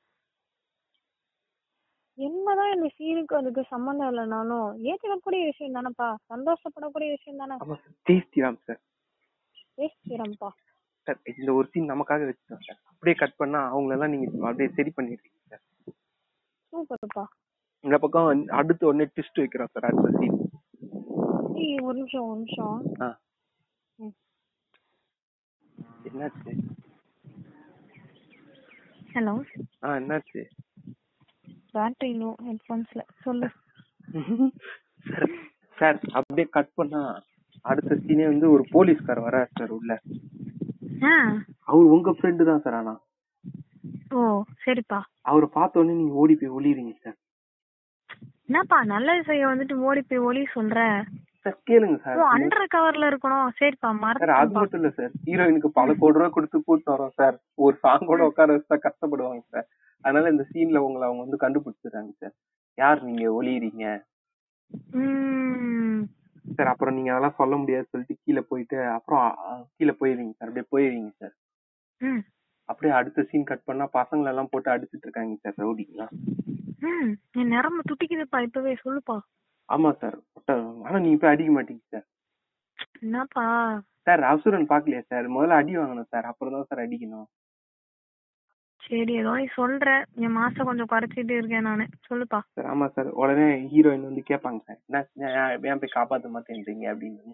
என்னதான் 2.17 2.73
இந்த 2.73 2.87
சீனுக்கு 2.95 3.33
அதுக்கு 3.37 3.61
சம்மந்தம் 3.69 4.09
இல்லைனாலும் 4.11 4.65
ஏத்துக்கக்கூடிய 4.89 5.41
விஷயம் 5.47 5.77
தானேப்பா. 5.77 6.09
சந்தோஷப்படக்கூடிய 6.29 7.09
விஷயம் 7.13 7.39
தானே. 7.41 7.55
ஆமா 7.57 7.75
சார் 7.77 7.95
ஜெய் 8.07 8.21
ஸ்ரீராம் 8.25 8.59
சார் 8.65 8.81
பேசிக்கிறேன்ப்பா 9.77 10.49
சார் 11.07 11.19
இந்த 11.33 11.51
ஒரு 11.53 11.67
சீன் 11.71 11.91
நமக்காக 11.91 12.27
வச்சுட்டோம் 12.27 12.65
சார் 12.65 12.79
அப்படியே 12.91 13.15
கட் 13.17 13.39
பண்ணா 13.39 13.61
அவங்களெல்லாம் 13.71 14.13
நீங்க 14.13 14.27
அப்படியே 14.41 14.69
சரி 14.77 14.91
பண்ணிடுறீங்க 14.97 15.39
சார் 15.51 15.63
சூப்பர்ப்பா. 16.73 17.23
இந்த 17.83 17.95
பக்கம் 18.03 18.27
அடுத்து 18.57 18.87
உடனே 18.89 19.07
ட்விஸ்ட் 19.11 19.41
வைக்கிறோம் 19.41 19.73
சார் 19.73 19.87
அடுத்த 19.89 20.11
சீன் 20.19 20.37
ஏய் 21.63 21.81
ஒரு 21.83 21.97
நிமிஷம் 21.99 22.27
ஒரு 22.27 22.39
நிமிஷம். 22.39 22.77
ஆ. 23.01 23.09
என்னாச்சு? 26.07 26.51
ஹலோ. 29.13 29.33
ஆ 29.83 29.95
என்னாச்சு? 29.99 30.41
Battery 31.73 32.13
low. 32.21 32.29
ஹெட்ஃபோன்ஸ்ல 32.47 33.01
சொல்லு. 33.23 33.47
சார் 35.05 35.31
சார் 35.77 35.97
அப்படியே 36.17 36.45
கட் 36.57 36.73
பண்ணா 36.75 37.01
அடுத்த 37.65 37.95
சீனே 38.05 38.25
வந்து 38.27 38.47
ஒரு 38.51 38.63
போலீஸ்கார் 38.73 39.25
வராரு 39.27 39.49
சார் 39.59 39.73
உள்ள. 39.77 39.91
அவர் 41.67 41.91
உங்க 41.95 42.11
ஃப்ரெண்டு 42.17 42.43
தான் 42.49 42.63
சார் 42.65 42.77
ஆனா. 42.79 42.93
ஓ 44.15 44.21
சரிப்பா. 44.65 44.99
அவரை 45.29 45.47
பார்த்த 45.53 45.79
உடனே 45.81 45.97
நீங்க 45.99 46.15
ஓடி 46.23 46.33
போய் 46.35 46.55
ஒளிறீங்க 46.57 46.93
சார். 47.03 47.17
என்னப்பா 48.47 48.77
நல்லது 48.93 49.21
செய்ய 49.23 49.43
வந்துட்டு 49.47 49.75
ஓடி 49.87 50.01
போய் 50.01 50.25
ஒளி 50.29 50.41
சொல்ற? 50.55 50.79
சார் 51.45 51.57
கேளுங்க 51.69 51.97
சார். 52.03 52.19
அண்டர் 52.33 52.73
கவர்ல 52.75 53.09
இருக்கணும். 53.11 53.47
சரிப்பா 53.59 53.89
சார் 54.19 54.33
அது 54.41 54.53
மட்டும் 54.57 54.79
இல்ல 54.81 54.91
சார். 54.99 55.13
ஹீரோயினுக்கு 55.27 55.71
பல 55.79 55.95
கோடி 56.01 56.17
ரூபாய் 56.17 56.35
கொடுத்து 56.35 56.57
கூட்டு 56.67 56.93
வரோம் 56.93 57.15
சார். 57.21 57.37
ஒரு 57.65 57.75
சாங் 57.83 58.09
கூட 58.11 58.27
உட்கார 58.31 58.55
வச்சா 58.57 58.77
கஷ்டப்படுவாங்க 58.85 59.43
சார். 59.55 59.67
அதனால 60.03 60.31
இந்த 60.33 60.45
சீன்ல 60.49 60.81
உங்களை 60.85 61.05
அவங்க 61.07 61.23
வந்து 61.25 61.43
கண்டுபிடிச்சிடுறாங்க 61.43 62.11
சார் 62.21 62.35
யார் 62.77 62.99
நீங்க? 63.07 63.25
ஒளியறீங்க. 63.37 63.85
சார் 66.55 66.71
அப்புறம் 66.71 66.95
நீங்க 66.95 67.11
அதெல்லாம் 67.13 67.39
சொல்ல 67.39 67.55
முடியாது 67.57 67.89
சொல்லிட்டு 67.91 68.15
கீழே 68.19 68.41
போயிட்டு 68.49 68.77
அப்புறம் 68.95 69.25
கீழே 69.77 69.93
போயிருவீங்க 69.99 70.33
சார் 70.33 70.49
அப்படியே 70.49 70.67
போயிருவீங்க 70.73 71.11
சார் 71.21 71.35
அப்படியே 72.69 72.93
அடுத்த 72.97 73.23
சீன் 73.29 73.47
கட் 73.47 73.67
பண்ணா 73.67 73.85
பசங்களை 73.95 74.31
எல்லாம் 74.31 74.51
போட்டு 74.51 74.69
அடிச்சிட்டு 74.73 75.05
இருக்காங்க 75.05 75.35
சார் 75.43 75.59
ரவுடிங்களா? 75.61 76.07
என் 77.35 77.51
நரம்பு 77.53 77.81
துடிக்குதுப்பா 77.89 78.39
இப்பவே 78.45 78.73
சொல்லுப்பா. 78.83 79.15
ஆமா 79.69 79.89
சார் 80.01 80.17
ஆனா 80.85 80.97
நீங்க 80.99 81.17
போய் 81.17 81.33
அடிக்க 81.33 81.51
மாட்டீங்க 81.53 81.83
சார் 81.93 82.05
என்னப்பா? 83.01 83.45
சார் 84.07 84.21
அசுரன் 84.31 84.69
பாக்கலையா 84.69 85.01
சார் 85.05 85.27
முதல்ல 85.35 85.59
அடி 85.59 85.73
வாங்கணும் 85.77 86.11
சார் 86.13 86.29
அப்புறம் 86.31 86.55
தான் 86.55 86.67
சார் 86.69 86.83
அடிக்கணும். 86.85 87.27
சரி 88.83 89.13
ஏதோ 89.13 89.31
நீ 89.35 89.45
சொல்ற. 89.57 89.89
என் 90.15 90.31
மாசம் 90.31 90.65
கொஞ்சம் 90.65 90.89
குறைச்சிட்டு 90.91 91.33
இருக்கேன் 91.37 91.61
நானு. 91.61 91.85
சொல்லுப்பா. 92.09 92.39
சார் 92.53 92.67
ஆமா 92.73 92.87
சார். 92.87 93.09
உடனே 93.13 93.47
ஹீரோயின் 93.71 94.07
வந்து 94.09 94.23
கேட்பாங்க 94.29 94.59
சார். 94.65 94.79
என்ன 94.87 95.29
ஏன் 95.71 95.79
போய் 95.79 95.95
காப்பாத்த 95.95 96.31
மாட்டேன்றீங்க? 96.35 96.85
அப்படின்னு. 96.93 97.33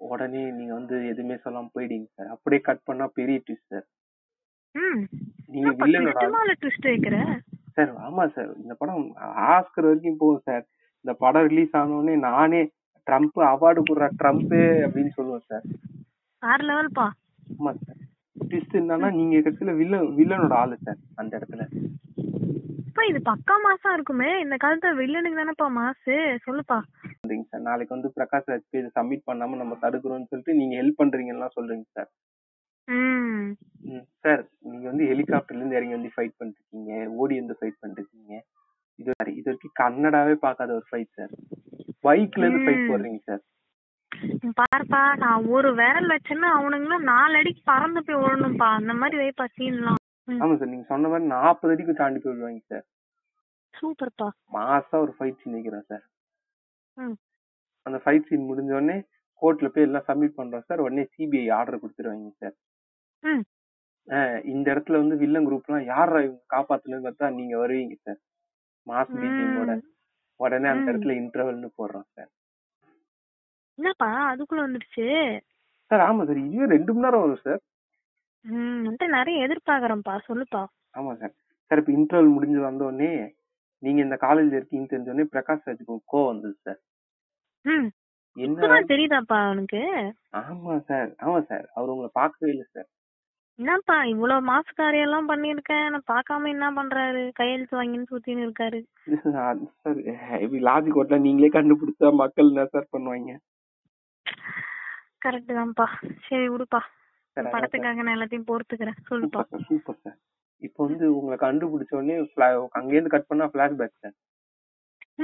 உடனே 0.00 0.50
நீங்க 0.50 0.72
வந்து 0.74 0.96
எதுவுமே 1.08 1.34
சொல்லாம 1.34 1.70
போயிடுங்க 1.74 2.08
சார். 2.14 2.28
அப்படியே 2.28 2.60
கட் 2.60 2.84
பண்ணா 2.84 3.06
பெரிய 3.14 3.42
ட்விஸ்ட் 3.46 3.72
சார். 3.72 3.86
நீங்க 5.46 5.70
வில்லனோட 5.78 6.24
ட்விஸ்ட் 6.60 6.90
வைக்கிற? 6.90 7.16
சார் 7.72 7.92
ஆமா 8.06 8.28
சார். 8.28 8.50
இந்த 8.56 8.74
படம் 8.74 9.04
ஆஸ்கர் 9.48 9.86
வரைக்கும் 9.86 10.16
போகும் 10.16 10.44
சார். 10.44 10.64
இந்த 11.04 11.12
படம் 11.14 11.46
ரிலீஸ் 11.46 11.76
ஆனோடனே 11.76 12.18
நானே 12.18 12.60
ட்ரம்ப் 13.06 13.38
அவார்டு 13.50 13.80
கொடுற 13.82 14.06
ட்ரம்ப் 14.22 14.54
அப்படின்னு 14.86 15.12
சொல்லுவேன் 15.16 15.46
சார். 15.46 15.66
வேற 16.42 16.58
லெவல்ப்பா 16.64 17.06
ஆமா 17.58 17.72
சார். 17.84 18.00
ட்விஸ்ட் 18.42 18.78
என்னன்னா 18.78 19.08
நீங்க 19.14 19.36
கடைசியில 19.38 19.74
வில்லன் 19.76 20.08
வில்லனோட 20.18 20.54
ஆளு 20.54 20.76
சார் 20.80 21.00
அந்த 21.16 21.32
இடத்துல. 21.38 21.64
அப்பா 22.88 23.02
இது 23.04 23.20
பக்கா 23.26 23.54
மாசம் 23.64 23.94
இருக்குமே. 23.94 24.30
இந்த 24.40 24.56
காலத்துல 24.56 24.92
வில்லனுக்கு 24.96 25.40
தானேப்பா 25.40 25.66
மாசு? 25.76 26.14
சொல்லுப்பா. 26.46 26.78
சொல்றீங்க 27.12 27.46
சார் 27.50 27.66
நாளைக்கு 27.66 27.94
வந்து 27.94 28.10
பிரகாஷ் 28.16 28.48
ராஜ் 28.50 28.66
இதை 28.74 28.90
சப்மிட் 28.96 29.28
பண்ணாம 29.28 29.58
நம்ம 29.58 29.76
தடுக்கிறோம்னு 29.82 30.30
சொல்லிட்டு 30.30 30.54
நீங்க 30.54 30.74
ஹெல்ப் 30.76 31.00
பண்றீங்கலாம் 31.00 31.56
சொல்றீங்க 31.56 31.86
சார் 31.96 32.10
சார் 34.22 34.42
நீங்க 34.68 34.84
வந்து 34.88 35.04
ஹெலிகாப்டர்ல 35.10 35.60
இருந்து 35.60 35.76
இறங்கி 35.76 35.96
வந்து 35.96 36.12
ஃபைட் 36.14 36.38
பண்ணிருக்கீங்க 36.38 36.90
ஓடி 37.16 37.34
வந்து 37.40 37.56
ஃபைட் 37.58 37.80
பண்ணிருக்கீங்க 37.82 38.32
இது 38.98 39.10
வரை- 39.12 39.34
இது 39.34 39.46
வரைக்கும் 39.46 39.78
கன்னடாவே 39.80 40.34
பார்க்காத 40.38 40.70
ஒரு 40.74 40.86
ஃபைட் 40.88 41.12
சார் 41.16 41.34
பைக்ல 42.04 42.44
இருந்து 42.44 42.64
ஃபைட். 42.64 42.86
போடுறீங்க 42.90 43.20
சார் 43.26 43.42
பாருப்பா 44.58 45.00
நான் 45.16 45.46
ஒரு 45.48 45.68
விரல் 45.74 46.10
வச்சேன்னா 46.12 46.48
அவனுங்களும் 46.58 47.08
நாலு 47.10 47.34
அடிக்கு 47.36 47.62
பறந்து 47.64 48.00
போய் 48.04 48.20
விழணும்ப்பா 48.22 48.68
அந்த 48.78 48.92
மாதிரி 48.94 49.16
வைப்பா 49.22 49.46
சீன்லாம். 49.56 50.00
ஆமா 50.38 50.56
சார் 50.58 50.72
நீங்க 50.72 50.86
சொன்ன 50.86 51.08
மாதிரி 51.08 51.26
நாற்பது 51.28 51.74
அடிக்கு 51.74 51.94
தாண்டி 51.94 52.20
போயிடுவாங்க 52.20 52.62
சார். 52.72 52.86
சூப்பர்ப்பா. 53.74 54.28
மாசா 54.52 54.96
ஒரு 55.04 55.12
ஃபைட் 55.18 55.40
சீன் 55.42 55.56
வைக்கிறோம் 55.56 55.88
சார். 55.92 56.04
அந்த 57.86 57.98
ஃபைட் 58.04 58.28
சீன் 58.28 58.48
முடிஞ்ச 58.48 58.70
உடனே 58.78 58.96
கோர்ட்ல 59.42 59.68
போய் 59.68 59.86
எல்லாம் 59.86 60.06
சப்மிட் 60.08 60.38
பண்றோம் 60.38 60.66
சார். 60.68 60.84
உடனே 60.86 61.04
சிபிஐ 61.14 61.44
ஆர்டர் 61.58 61.82
கொடுத்துருவாங்க 61.82 62.32
சார். 62.42 62.56
இந்த 64.52 64.66
இடத்துல 64.74 65.00
வந்து 65.02 65.16
வில்லன் 65.16 65.46
குரூப் 65.46 65.68
எல்லாம் 65.68 65.86
யாரா 65.86 66.18
இவங்க 66.20 66.42
காப்பாத்துனது 66.54 67.06
பார்த்தா 67.06 67.34
நீங்க 67.34 67.54
வருவீங்க 67.58 67.96
சார். 68.02 68.20
மாஸ் 68.86 69.14
பிஜிஎமோட 69.14 69.70
ம். 69.76 69.82
உடனே 70.40 70.68
அந்த. 70.68 70.86
இடத்துல 70.92 71.14
இன்டர்வல்னு 71.20 71.70
போடுறோம் 71.78 72.08
சார். 72.14 72.30
என்னப்பா? 73.78 74.08
அதுக்குள்ள 74.32 74.62
வந்துடுச்சு. 74.64 75.06
சார் 75.90 76.04
ஆமா 76.08 76.22
சார். 76.26 76.40
இதுவே 76.46 76.66
ரெண்டு 76.66 76.92
மணி 76.92 77.04
நேரம் 77.04 77.20
வரும் 77.20 77.42
சார். 77.42 77.60
ம் 78.44 78.80
வந்துட்டு 78.80 79.06
நிறைய 79.08 79.46
எதிர்பார்க்கறேன்ப்பா. 79.46 80.14
சொல்லுப்பா. 80.28 80.62
ஆமா 80.94 81.12
சார். 81.16 81.34
சார் 81.70 81.78
இப்ப 81.78 81.92
இன்டர்வல் 81.92 82.34
முடிஞ்சு 82.34 82.60
வந்த 82.60 82.84
உடனே 82.84 83.12
நீங்க 83.82 84.00
இந்த 84.02 84.16
காலேஜ்ல 84.20 84.58
இருக்கீங்கன்னு 84.58 84.92
தெரிஞ்ச 84.92 85.10
உடனே 85.10 85.26
பிரகாஷ் 85.32 85.66
ராஜுக்கு 85.66 85.96
கோவம் 86.12 86.26
வந்தது 86.26 86.56
சார். 86.62 86.80
ம். 87.64 87.88
என்ன 88.36 88.78
தெரியுதாப்பா 88.88 89.38
அவனுக்கு? 89.44 89.80
ஆமா 90.40 90.74
சார். 90.80 91.10
ஆமா 91.22 91.40
சார். 91.42 91.66
அவர் 91.74 91.88
உங்களை 91.88 92.10
பார்க்கவே 92.12 92.50
இல்லை 92.50 92.66
சார். 92.72 92.88
என்னப்பா 93.58 94.04
இவ்வளவு 94.04 94.40
மாசு 94.42 94.70
காரியெல்லாம் 94.74 95.28
பண்ணிருக்கேன் 95.28 95.86
நான் 95.88 96.10
பார்க்காம 96.10 96.48
என்ன 96.48 96.66
பண்றாரு? 96.72 97.22
கையெழுத்து 97.32 97.74
வாங்கின்னு 97.76 98.10
சுத்தின்னு 98.10 98.44
இருக்காரு. 98.46 98.80
சார் 99.34 99.98
இப்படி 100.42 100.60
லாஜிக் 100.62 100.98
ஓட்டல 101.00 101.18
நீங்களே 101.18 101.50
கண்டுபிடிச்சா 101.50 102.10
மக்கள் 102.14 102.48
என்ன 102.48 102.66
சார் 102.66 102.92
பண்ணுவாங்க? 102.92 103.32
கரெக்ட் 105.24 105.52
தான்ப்பா. 105.52 105.86
சரி 106.26 106.46
விடுப்பா. 106.48 106.80
படத்துக்காக 107.36 108.02
நான் 108.02 108.16
எல்லாத்தையும் 108.16 108.48
பொறுத்துக்கிறேன் 108.48 109.00
சொல்லுப்பா. 109.08 109.42
சூப்பர் 109.66 109.98
சார் 109.98 110.18
இப்போ 110.62 110.80
வந்து 110.86 111.06
உங்களை 111.14 111.36
கண்டுபிடிச்ச 111.38 111.92
உடனே 111.94 112.14
fla- 112.30 112.48
அங்கேருந்து 112.78 113.12
கட் 113.12 113.28
பண்ணா 113.28 113.46
பிளாஷ்பேக் 113.52 114.00
சார் 114.00 114.16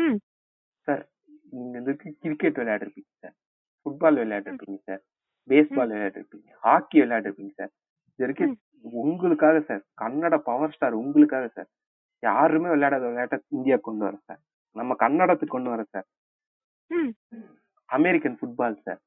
ம். 0.01 0.19
சார் 0.89 1.03
நீங்க 1.53 1.75
வந்து 1.79 1.93
கிரிக்கெட் 2.23 2.61
விளையாடிருப்பீங்க 2.61 3.11
சார் 3.21 3.35
ஃபுட்பால் 3.87 4.21
விளையாடிருப்பீங்க 4.21 4.79
சார் 4.89 5.03
பேஸ்பால் 5.49 5.91
விளையாடிருப்பீங்க. 5.91 6.49
ஹாக்கி 6.63 6.97
விளையாடிருப்பீங்க 7.03 7.55
சார் 7.55 7.73
இது 8.09 8.25
வரைக்கும் 8.25 8.55
உங்களுக்காக 9.03 9.61
சார் 9.63 9.83
கன்னட 10.01 10.37
பவர் 10.47 10.75
ஸ்டார் 10.75 11.01
உங்களுக்காக 11.01 11.47
சார் 11.57 11.71
யாருமே 12.23 12.69
விளையாடாத 12.71 13.05
விளையாட்ட 13.11 13.39
இந்தியா 13.51 13.77
கொண்டு 13.81 14.05
வர 14.05 14.17
சார் 14.23 14.43
நம்ம 14.77 14.97
கன்னடத்துக்கு 15.01 15.57
கொண்டு 15.57 15.71
வர 15.71 15.83
சார் 15.91 16.07
அமெரிக்கன் 17.89 18.39
ஃபுட்பால் 18.39 18.79
சார் 18.85 19.01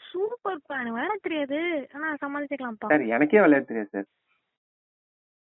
சூப்பர்ப்பா 0.00 0.74
எனக்கு 0.76 0.96
விளையாட 0.96 1.14
தெரியாது. 1.22 1.58
ஆனா 1.94 2.08
சமாளிச்சுக்கலாம்ப்பா. 2.22 2.88
சார் 2.90 3.04
எனக்கே 3.14 3.42
விளையாட 3.42 3.64
தெரியாது 3.64 3.92
சார் 3.94 4.08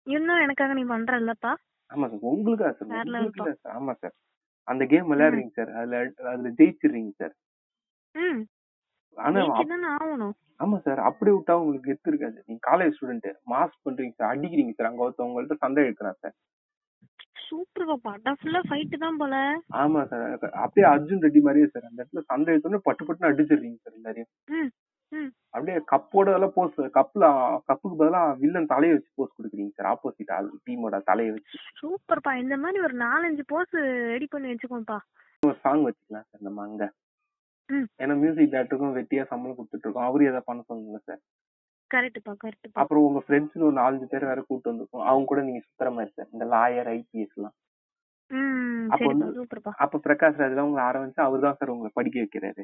இன்னும் 0.07 0.43
எனக்காக 0.45 0.73
நீ 0.73 0.83
பண்றல்லப்பா. 0.91 1.51
ஆமா 1.89 2.07
சார் 2.07 2.25
உங்களுக்கு 2.25 2.65
சார் 3.59 3.75
ஆமா 3.77 3.93
சார் 4.01 4.15
அந்த 4.67 4.83
கேம் 4.85 5.09
விளையாடுறீங்க 5.11 5.53
சார் 5.55 5.71
அதுல 5.77 5.99
அதுல 6.31 6.49
ஜெயிச்சிடுறீங்க 6.59 7.13
சார் 7.21 7.35
ஆனா 9.17 9.39
ஆமா 10.59 10.77
சார் 10.85 10.99
அப்படி 11.09 11.29
விட்டா 11.33 11.53
உங்களுக்கு 11.59 11.89
கெத்து 11.89 12.09
இருக்காது. 12.11 12.37
நீங்க 12.47 12.61
காலேஜ் 12.67 12.95
ஸ்டூடெண்ட் 12.95 13.27
மாஸ் 13.51 13.75
பண்றீங்க 13.85 14.15
சார் 14.17 14.31
அடிக்கிறீங்க 14.33 14.73
சார் 14.77 14.89
அங்க 14.89 15.05
ஒருத்தவங்கள்ட்ட 15.05 15.55
சண்டை 15.63 15.83
எடுக்கிறான் 15.85 16.19
சார் 16.23 16.35
சூப்பர்ப்பா 17.49 17.95
படம் 18.05 18.37
ஃபுல்லா 18.39 18.61
ஃபைட்டு 18.67 18.97
தான் 19.03 19.19
போல. 19.21 19.35
ஆமா 19.81 20.01
சார் 20.11 20.25
அப்படியே 20.63 20.85
அர்ஜுன் 20.91 21.23
ரெட்டி 21.25 21.41
மாதிரியே 21.45 21.67
சார் 21.73 21.87
அந்த 21.89 21.99
இடத்துல 22.01 22.23
சண்டை 22.29 22.53
எடுத்தோடனே 22.53 22.85
பட்டு 22.87 23.03
பட்டுன்னு 23.03 23.31
அடிச்சிடுறீங்க 23.31 23.79
சார் 23.83 23.97
எல்லாரையும். 23.99 24.31
அப்படியே 25.53 25.77
கப்போட 25.91 26.33
எல்லாம் 26.37 26.55
போஸ் 26.55 26.75
கப்ல 26.97 27.27
கப்புக்கு 27.69 27.95
பதிலா 28.01 28.21
வில்லன் 28.41 28.71
தலையை 28.73 28.93
வச்சு 28.95 29.11
போஸ் 29.19 29.35
கொடுக்குறீங்க 29.37 29.71
சார் 29.77 29.89
ஆப்போசிட் 29.91 30.33
ஆள் 30.35 30.49
டீமோட 30.67 30.97
தலையை 31.09 31.31
வச்சு. 31.35 31.55
சூப்பர்ப்பா 31.79 32.33
இந்த 32.43 32.57
மாதிரி 32.63 32.79
ஒரு 32.87 32.97
நாலஞ்சு 33.05 33.45
போஸ் 33.53 33.73
ரெடி 34.13 34.27
பண்ணி 34.33 34.51
வச்சுக்கோப்பா 34.51 34.99
ஒரு 35.43 35.57
சாங் 35.63 35.85
வச்சுக்கலாம் 35.87 36.27
சார் 36.29 36.45
நம்ம 36.47 36.61
அங்க. 36.67 36.83
ஏன்னா 38.03 38.13
மியூசிக் 38.21 38.53
டேரக்டருக்கும் 38.53 38.97
வெட்டியா 38.97 39.23
சம்பளம் 39.31 39.57
கொடுத்துட்டு 39.57 39.85
இருக்கோம். 39.87 40.07
அவரு 40.09 40.29
எதை 40.31 40.41
பண்ண 40.47 40.61
சொல்லுங்க 40.69 40.99
சார் 41.07 41.21
கரெக்ட்டுப்பா 41.91 42.33
கரெக்ட்டுப்பா. 42.39 42.79
அப்புறம் 42.81 43.05
உங்க 43.05 43.19
ஃப்ரெண்ட்ஸ்னு 43.25 43.67
ஒரு 43.67 43.75
நாலஞ்சு 43.77 44.07
பேர் 44.07 44.25
வேற 44.25 44.41
கூட்டு 44.43 44.69
வந்திருக்கோம். 44.71 45.05
அவங்க 45.07 45.25
கூட 45.25 45.41
நீங்க 45.43 45.61
சுத்துற 45.65 45.89
மாதிரி 45.93 46.11
சார் 46.11 46.29
இந்த 46.31 46.45
லாயர் 46.53 46.89
ஐபிஎஸ் 46.93 47.35
எல்லாம் 47.37 47.55
அப்ப 48.89 49.05
வந்து- 49.05 49.29
பிரகாஷ் 50.05 50.39
ராஜ் 50.41 50.59
உங்களை 50.63 50.81
ஆரம்பிச்சு 50.85 51.21
அவர் 51.23 51.45
தான் 51.45 51.57
சார் 51.59 51.73
உங்களை 51.73 51.91
படிக்க 51.93 52.17
வைக்கிறாரு. 52.19 52.63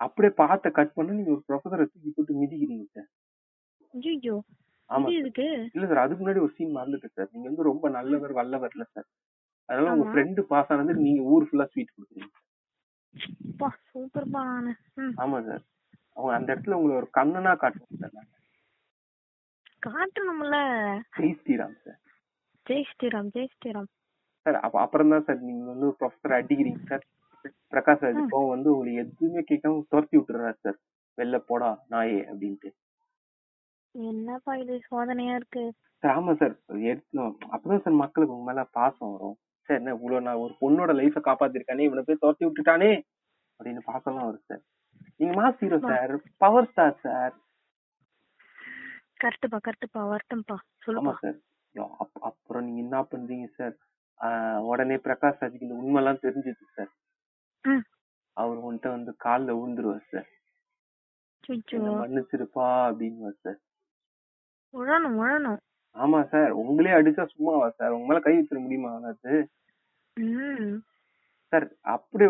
அப்படியே 0.00 0.32
பாட்டை 0.38 0.70
கட் 0.72 0.94
பண்ணி 0.94 1.12
நீங்க 1.12 1.30
ஒரு 1.30 1.42
ப்ரொஃபஸரை 1.48 1.84
தூக்கி 1.86 2.10
போட்டு 2.10 2.32
மிதிக்கிறீங்க 2.38 2.86
சார் 2.96 3.08
ஐயோ 4.10 4.36
ஆமா 4.90 5.08
இல்ல 5.70 5.86
சார் 5.86 6.02
அதுக்கு 6.02 6.22
முன்னாடி 6.22 6.42
ஒரு 6.42 6.54
சீன் 6.56 6.76
மறந்துட்டு 6.76 7.10
சார் 7.10 7.30
நீங்க 7.32 7.46
வந்து 7.48 7.68
ரொம்ப 7.68 7.88
நல்லவர் 7.90 8.32
வல்லவர்ல 8.38 8.84
சார் 8.88 9.08
அதனால 9.68 9.92
உங்க. 9.94 10.06
ஃப்ரெண்டு 10.10 10.40
பாஸ் 10.48 10.72
ஆனதுக்கு 10.72 11.06
நீங்க 11.06 11.22
ஊர் 11.32 11.46
ஃபுல்லா 11.48 11.66
ஸ்வீட் 11.70 11.94
கொடுக்குறீங்க 11.94 12.30
பா 13.60 13.68
சூப்பர்ப்பா 13.88 14.42
ஆமா 15.18 15.38
சார் 15.46 15.62
அவங்க 16.16 16.32
அந்த 16.38 16.48
இடத்துல 16.54 16.76
உங்களை 16.78 16.94
ஒரு 17.00 17.08
கண்ணனா 17.18 17.52
காட்டுவோம் 17.62 18.02
சார் 18.04 18.28
காட்டணும்ல. 19.86 20.56
ஜெய் 21.16 21.36
ஸ்ரீராம் 21.38 21.76
சார். 21.84 21.98
ஜெய் 22.66 22.86
ஸ்ரீராம் 22.90 23.30
ஜெய் 23.36 23.52
ஸ்ரீராம். 23.54 23.88
சார் 24.46 24.58
அப்ப 24.66 24.76
அப்புறம் 24.82 25.12
தான் 25.12 25.24
சார் 25.26 25.40
நீங்க 25.48 25.64
வந்து 25.72 25.88
ப்ரொஃபஸர் 26.00 26.36
அடிக்கிறீங்க 26.38 26.82
சார். 26.90 27.04
பிரகாஷ் 27.72 28.04
ராஜ் 28.04 28.20
இப்போ 28.22 28.40
வந்து 28.52 28.68
உங்களுக்கு 28.72 29.02
எதுவுமே 29.04 29.42
கேட்காம 29.48 29.82
துரத்தி 29.92 30.16
விட்டுறாரு 30.18 30.58
சார். 30.66 30.78
வெளில 31.18 31.38
போடா 31.48 31.70
நாயே 31.92 32.20
அப்படின்ட்டு. 32.30 32.70
என்னப்பா 33.94 34.52
இது 34.62 34.74
சோதனையா 34.88 35.34
இருக்கு? 35.38 35.64
சார் 36.02 36.14
ஆமா 36.18 36.32
சார். 36.40 36.54
எடுத்தோம் 36.90 37.34
அப்பதான் 37.54 37.82
சார் 37.84 38.00
மக்களுக்கு 38.02 38.36
உங்க 38.36 38.46
மேல 38.50 38.64
பாசம் 38.78 39.12
வரும். 39.14 39.36
சார் 39.68 39.78
என்ன 39.80 39.94
இவ்வளவு 39.96 40.26
நான் 40.28 40.42
ஒரு 40.44 40.54
பொண்ணோட 40.62 40.92
லைஃப 41.00 41.22
காப்பாத்திருக்கானே 41.28 41.86
இவனை 41.88 42.04
போய் 42.06 42.22
துரத்தி 42.22 42.44
விட்டுட்டானே 42.46 42.92
அப்படின்னு 43.60 43.82
பாசம்லாம் 43.90 44.28
வரும் 44.30 44.48
சார். 44.50 44.62
நீங்க 45.20 45.32
mass 45.38 45.60
hero 45.62 45.78
sir 45.84 46.12
power 46.42 46.68
star 46.70 46.96
sir 47.04 47.34
கரெக்டுப்பா 49.22 50.02
வரட்டும்ப்பா 50.10 50.56
ஆமா 50.58 50.72
சொல்லுப்பா 50.84 51.14
சார் 51.22 51.38
அப்புறம் 52.28 52.64
நீங்க 52.66 52.80
என்ன 52.84 53.02
பண்றீங்க 53.12 53.46
சார் 53.58 53.74
உடனே 54.68 54.96
பிரகாஷ் 55.04 55.40
ராஜுக்கு 55.42 55.66
இந்த 55.66 55.78
உண்மைலாம் 55.80 56.24
தெரிஞ்சது 56.24 56.64
சார் 56.76 56.92
அவர் 58.36 58.62
உன்கிட்ட 58.62 58.88
வந்து 58.90 59.12
கால்ல 59.24 59.56
விழுந்துருவார் 59.56 60.06
சார் 60.12 60.28
மன்னிச்சிருப்பா 62.00 62.66
அப்படின்னு 62.86 63.32
சார் 63.40 63.60
உழணும் 64.74 65.16
உழணும். 65.20 65.58
ஆமா 65.96 66.18
சார் 66.30 66.52
உங்களே 66.60 66.92
அடிச்சா 66.98 67.24
சும்மாவா 67.32 67.66
சார் 67.72 67.94
உங்க 67.94 68.06
மேல 68.08 68.20
கை 68.22 68.34
வச்சிட 68.36 68.60
முடியுமா 68.60 68.90
அது 69.10 69.32
சார் 71.52 71.66
அப்படியே 71.94 72.28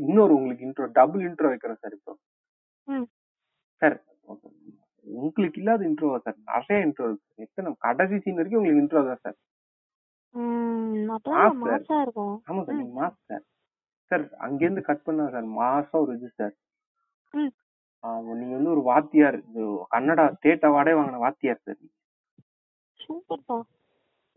இன்னொரு 0.00 0.32
உங்களுக்கு 0.38 0.66
இன்ட்ரோ 0.66 0.86
டபுள் 0.96 1.22
இன்ட்ரோ 1.26 1.50
வைக்கிறோம் 1.52 1.80
சார் 1.82 1.94
இப்போ. 1.98 2.12
சார் 3.82 3.96
உங்களுக்கு 5.06 5.60
இல்லாத 5.60 5.82
இன்ட்ரோவா 5.88 6.18
சார். 6.24 6.36
நிறைய 6.50 6.86
இன்ட்ரோ 6.86 7.06
இருக்கு 7.08 7.44
எத்தனை 7.46 7.70
கடைசி 7.86 8.16
சீன் 8.22 8.38
வரைக்கும் 8.38 8.60
உங்களுக்கு 8.60 8.82
இன்ட்ரோ 8.84 9.02
தான் 9.08 9.22
சார். 9.24 9.36
ஆமா 12.48 12.62
சார் 12.62 12.78
நீங்க 12.78 12.94
மாஸ் 13.00 13.18
சார். 13.30 13.44
சார் 14.10 14.24
அங்கேருந்து 14.46 14.82
கட் 14.88 15.04
பண்ணா 15.06 15.24
சார் 15.34 15.48
மாசம் 15.60 16.02
ஒரு 16.04 16.14
இது 16.18 16.30
சார். 16.40 16.54
நீங்க 18.38 18.54
வந்து 18.56 18.74
ஒரு 18.74 18.82
வாத்தியார் 18.88 19.38
கன்னடா 19.92 20.24
ஸ்டேட் 20.36 20.66
அவார்டே 20.68 20.94
வாங்கின 20.98 21.22
வாத்தியார் 21.24 21.64
சார் 21.66 21.80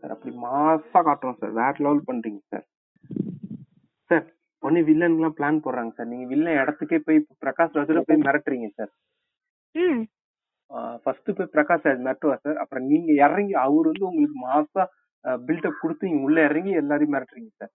சார் 0.02 0.12
அப்படி 0.14 0.32
மாசா 0.44 0.98
காட்டுறோம் 1.06 1.38
சார். 1.40 1.54
வேற 1.60 1.74
லெவல் 1.84 2.06
பண்றீங்க 2.08 2.40
சார். 2.52 2.66
சார் 4.10 4.26
ஒன்னு 4.62 4.80
வில்லன்லாம் 4.88 5.36
பிளான் 5.36 5.64
போடுறாங்க 5.64 5.92
சார் 5.96 6.10
நீங்க 6.12 6.26
வில்லன் 6.26 6.60
இடத்துக்கே 6.62 6.98
போய் 7.06 7.18
பிரகாஷ் 7.42 7.76
ராஜோட 7.78 8.00
போய் 8.06 8.24
மிரட்டுறீங்க 8.24 8.68
சார் 8.78 8.92
ம். 9.74 10.02
ஃபர்ஸ்ட் 11.02 11.30
போய் 11.36 11.52
பிரகாஷ் 11.54 11.86
ராஜ் 11.86 12.04
மிரட்டுவார் 12.06 12.44
சார் 12.46 12.60
அப்புறம் 12.62 12.86
நீங்க 12.90 13.10
இறங்கி 13.24 13.54
அவர் 13.62 13.90
வந்து 13.90 14.08
உங்களுக்கு 14.08 14.38
மாசா 14.46 14.84
பில்டப் 15.42 15.80
கொடுத்து 15.80 16.08
நீங்க 16.08 16.24
உள்ள 16.24 16.38
இறங்கி 16.48 16.72
எல்லாரையும் 16.80 17.14
மிரட்டுறீங்க 17.14 17.52
சார் 17.60 17.72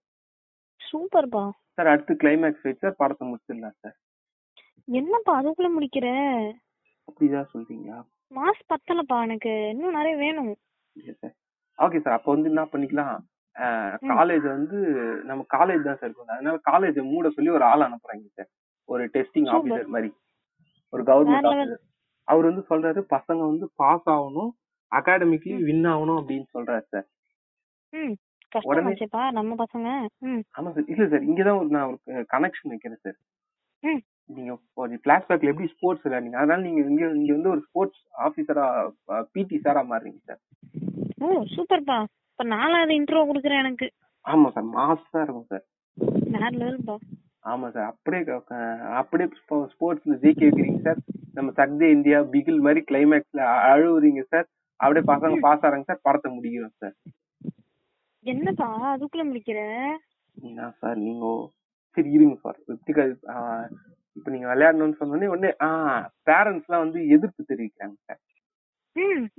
சூப்பர்ப்பா 0.81 1.43
சார் 1.77 1.91
அடுத்து 1.93 2.13
கிளைமேக்ஸ் 2.21 2.65
வச்சு 2.65 2.83
சார் 2.83 2.99
படத்தை 2.99 3.25
முடிச்சிடலாம் 3.27 3.77
சார் 3.83 3.97
என்னப்பா 4.93 5.33
அதுக்குள்ள 5.39 5.69
முடிக்கிற? 5.73 6.07
அப்படிதான் 7.07 7.49
சொல்றீங்களா? 7.51 7.97
மாஸ் 8.31 8.61
பத்தலப்பா 8.69 9.17
எனக்கு. 9.23 9.51
இன்னும் 9.71 9.95
நிறைய 9.97 10.15
வேணும். 10.15 10.49
ஓகே 11.79 11.99
சார் 11.99 12.15
அப்போ 12.15 12.29
வந்து 12.33 12.49
என்ன 12.51 12.63
பண்ணிக்கலாம்? 12.71 13.15
காலேஜ் 14.01 14.47
வந்து 14.47 14.77
நம்ம 15.23 15.45
காலேஜ் 15.53 15.83
தான் 15.83 15.97
சார் 15.97 16.09
இருக்கும் 16.09 16.27
அதனால 16.27 16.59
காலேஜ் 16.71 17.03
மூட 17.03 17.29
சொல்லி 17.29 17.49
ஒரு 17.49 17.63
ஆள் 17.63 17.79
அனுப்புறாங்க 17.79 18.27
சார் 18.33 18.49
ஒரு 18.85 19.09
டெஸ்டிங். 19.13 19.47
ஆபீசர் 19.49 19.85
மாதிரி. 19.85 20.13
ஒரு 20.89 21.03
கவர்மெண்ட். 21.03 21.37
ஆபீசர் 21.65 21.75
அவர் 22.27 22.45
வந்து 22.45 22.65
சொல்றாரு 22.69 23.05
பசங்க 23.09 23.39
வந்து 23.39 23.71
பாஸ் 23.75 24.05
ஆகணும். 24.05 24.49
அகாடமிக்லி 24.91 25.63
வின் 25.63 25.85
ஆகணும் 25.85 26.19
அப்படின்னு 26.21 26.45
சொல்றாரு 26.53 26.81
சார் 26.81 27.07
உடனே- 28.65 29.31
நம்ம 29.31 29.55
பசங்க. 29.55 29.87
ஆமா 30.57 30.71
சார் 30.71 30.85
இல்ல 30.87 31.07
சார் 31.07 31.23
இங்கதான் 31.23 31.57
ஒரு 31.57 31.67
நான் 31.67 31.85
ஒரு 31.85 32.25
கனெக்ஷன் 32.31 32.67
வைக்கிறேன் 32.67 32.99
சார். 33.01 33.17
நீங்க 34.25 34.57
ஒரு 34.73 34.99
பிளாஷ்பேக்ல 35.05 35.43
எப்படி 35.43 35.67
ஸ்போர்ட்ஸ் 35.67 36.05
விளையாடுங்க 36.05 36.35
அதனால 36.35 36.57
நீங்க 36.57 36.81
இங்க 36.81 37.09
இங்க 37.09 37.33
வந்து 37.33 37.49
ஒரு 37.49 37.61
ஸ்போர்ட்ஸ் 37.61 38.01
ஆபீசரா 38.17 38.89
பிடி 39.31 39.59
சாரா 39.59 39.81
மாறுறீங்க 39.83 40.17
சார் 40.25 40.39
ஓ 41.19 41.43
சூப்பர்ப்பா. 41.55 42.05
இப்ப 42.33 42.43
நாலாவது 42.53 42.93
இன்ட்ரோ 42.93 43.19
குடுக்குறேன் 43.25 43.61
எனக்கு. 43.63 43.87
ஆமா 44.25 44.47
சார் 44.51 44.67
மாசா 44.73 45.19
இருக்கும் 45.21 45.49
சார் 45.49 45.65
வேற 46.57 46.75
ஆமா 47.43 47.67
சார் 47.71 47.87
அப்படியே 47.87 48.21
அப்படியே 48.97 49.27
ஸ்போர்ட்ஸ்ல 49.71 50.15
ஜெயிக்க 50.21 50.41
வைக்கிறீங்க 50.41 50.81
சார் 50.81 50.99
நம்ம 51.33 51.51
சக்தே 51.57 51.87
இந்தியா 51.91 52.17
பிகில் 52.33 52.61
மாதிரி 52.61 52.81
கிளைமேக்ஸ்ல 52.89 53.41
அழுவுறீங்க 53.65 54.21
சார் 54.29 54.47
அப்படியே 54.79 55.03
பசங்க 55.11 55.35
பாஸ் 55.41 55.65
ஆறாங்க 55.67 55.89
சார் 55.89 56.05
படத்தை 56.07 56.29
முடிக்கிறோம் 56.31 56.77
சார் 56.77 56.95
என்னப்பா 58.25 58.67
அதுக்குள்ள 58.91 59.23
முடிக்கிற? 59.25 59.59
என்ன 60.37 60.69
சார் 60.81 60.97
நீங்க 60.99 61.25
சரி 61.97 62.11
இருங்க 62.11 62.35
சார் 62.37 62.59
ஆஹ் 63.33 63.67
இப்ப 64.17 64.31
நீங்க 64.31 64.47
விளையாடணும்னு 64.47 64.99
சொன்னோடனே 64.99 65.27
உடனே 65.27 65.51
ஆஹ் 65.65 66.01
பேரண்ட்ஸ் 66.27 66.67
எல்லாம் 66.67 66.85
வந்து 66.85 66.99
எதிர்ப்பு 67.15 67.49
தெரிவிக்கிறாங்க 67.49 67.97
சார் 68.07 68.21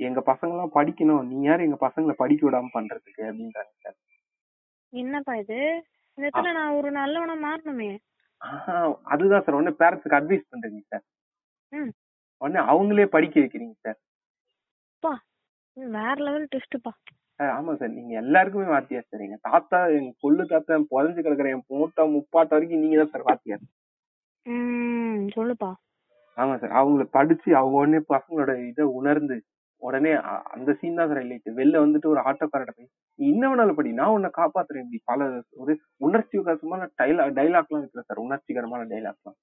எங்க 0.07 0.21
பசங்க 0.29 0.53
எல்லாம் 0.55 0.77
படிக்கணும். 0.77 1.27
நீ 1.31 1.37
யாரு 1.43 1.67
எங்க 1.67 1.79
பசங்களை 1.87 2.15
படிக்க 2.23 2.43
விடாம 2.47 2.71
பண்றதுக்கு? 2.77 3.23
அப்படின்றாங்க 3.31 3.73
சார். 3.85 3.97
என்னப்பா 4.93 5.35
இது? 5.43 5.59
இடத்துல 6.19 6.51
நான் 6.59 6.77
ஒரு 6.79 6.89
நல்லவனா 6.99 7.35
மாறணுமே. 7.47 7.91
அதுதான் 9.13 9.45
சார். 9.45 9.59
உடனே 9.59 9.75
பேரண்ட்ஸுக்கு 9.81 10.19
அட்வைஸ் 10.21 10.51
பண்றீங்க 10.51 10.83
சார். 10.93 11.05
உடனே 12.43 12.61
அவங்களே 12.73 13.07
படிக்க 13.15 13.37
வைக்கிறீங்க 13.41 13.77
சார். 13.87 13.99
பா 15.03 15.13
வேற 15.77 16.17
லெவல் 16.27 16.51
டெஸ்ட்ப்பா 16.55 16.93
சார் 17.41 17.53
ஆமா 17.59 17.73
சார். 17.79 17.95
நீங்க 17.99 18.13
எல்லாருக்குமே 18.23 18.67
வாத்தியார் 18.73 19.09
சார். 19.11 19.25
எங்க 19.27 19.39
தாத்தா 19.49 19.79
எங்க 19.99 20.13
கொள்ளு 20.25 20.43
தாத்தா 20.53 20.77
புதஞ்சு 20.93 21.21
கிடக்குற 21.23 21.49
என் 21.55 21.67
மூட்டா 21.73 22.03
முப்பாட்ட 22.17 22.57
வரைக்கும் 22.57 22.83
நீங்க 22.85 22.99
தான் 23.01 23.13
சார் 23.15 23.29
வாத்தியார். 23.31 23.65
சொல்லுப்பா. 25.37 25.71
ஆமா 26.39 26.55
சார். 26.59 26.73
அவங்கள 26.79 27.05
படிச்சு 27.13 27.51
அவங்க 27.57 27.77
உடனே 27.79 28.01
பசங்களோட 28.09 28.53
இதை 28.71 28.85
உணர்ந்து 28.99 29.37
உடனே 29.83 30.13
அ- 30.25 30.45
அந்த 30.55 30.71
சீன் 30.79 30.99
தான் 30.99 31.09
சார் 31.11 31.23
இல்லைட்டு 31.23 31.51
வெளில 31.57 31.83
வந்துட்டு 31.83 32.09
ஒரு 32.09 32.21
ஆட்டோக்காரட 32.25 32.71
போய் 32.71 32.89
நீ 33.19 33.25
என்ன 33.31 33.49
வேணாலும் 33.51 33.79
படி 33.79 33.91
நான் 33.93 34.15
உன்னை 34.15 34.31
காப்பாத்துறேன். 34.33 34.85
இப்படி 34.85 35.01
பல 35.05 35.27
ஒரு 35.59 35.73
உணர்ச்சி 36.01 36.35
விகாசமான 36.39 36.89
டைலா 36.99 37.25
டைலாக்லாம் 37.37 37.83
இருக்கிற 37.83 38.03
சார். 38.03 38.25
உணர்ச்சிகரமான 38.25 38.83
டைலாக்லாம் 38.91 39.37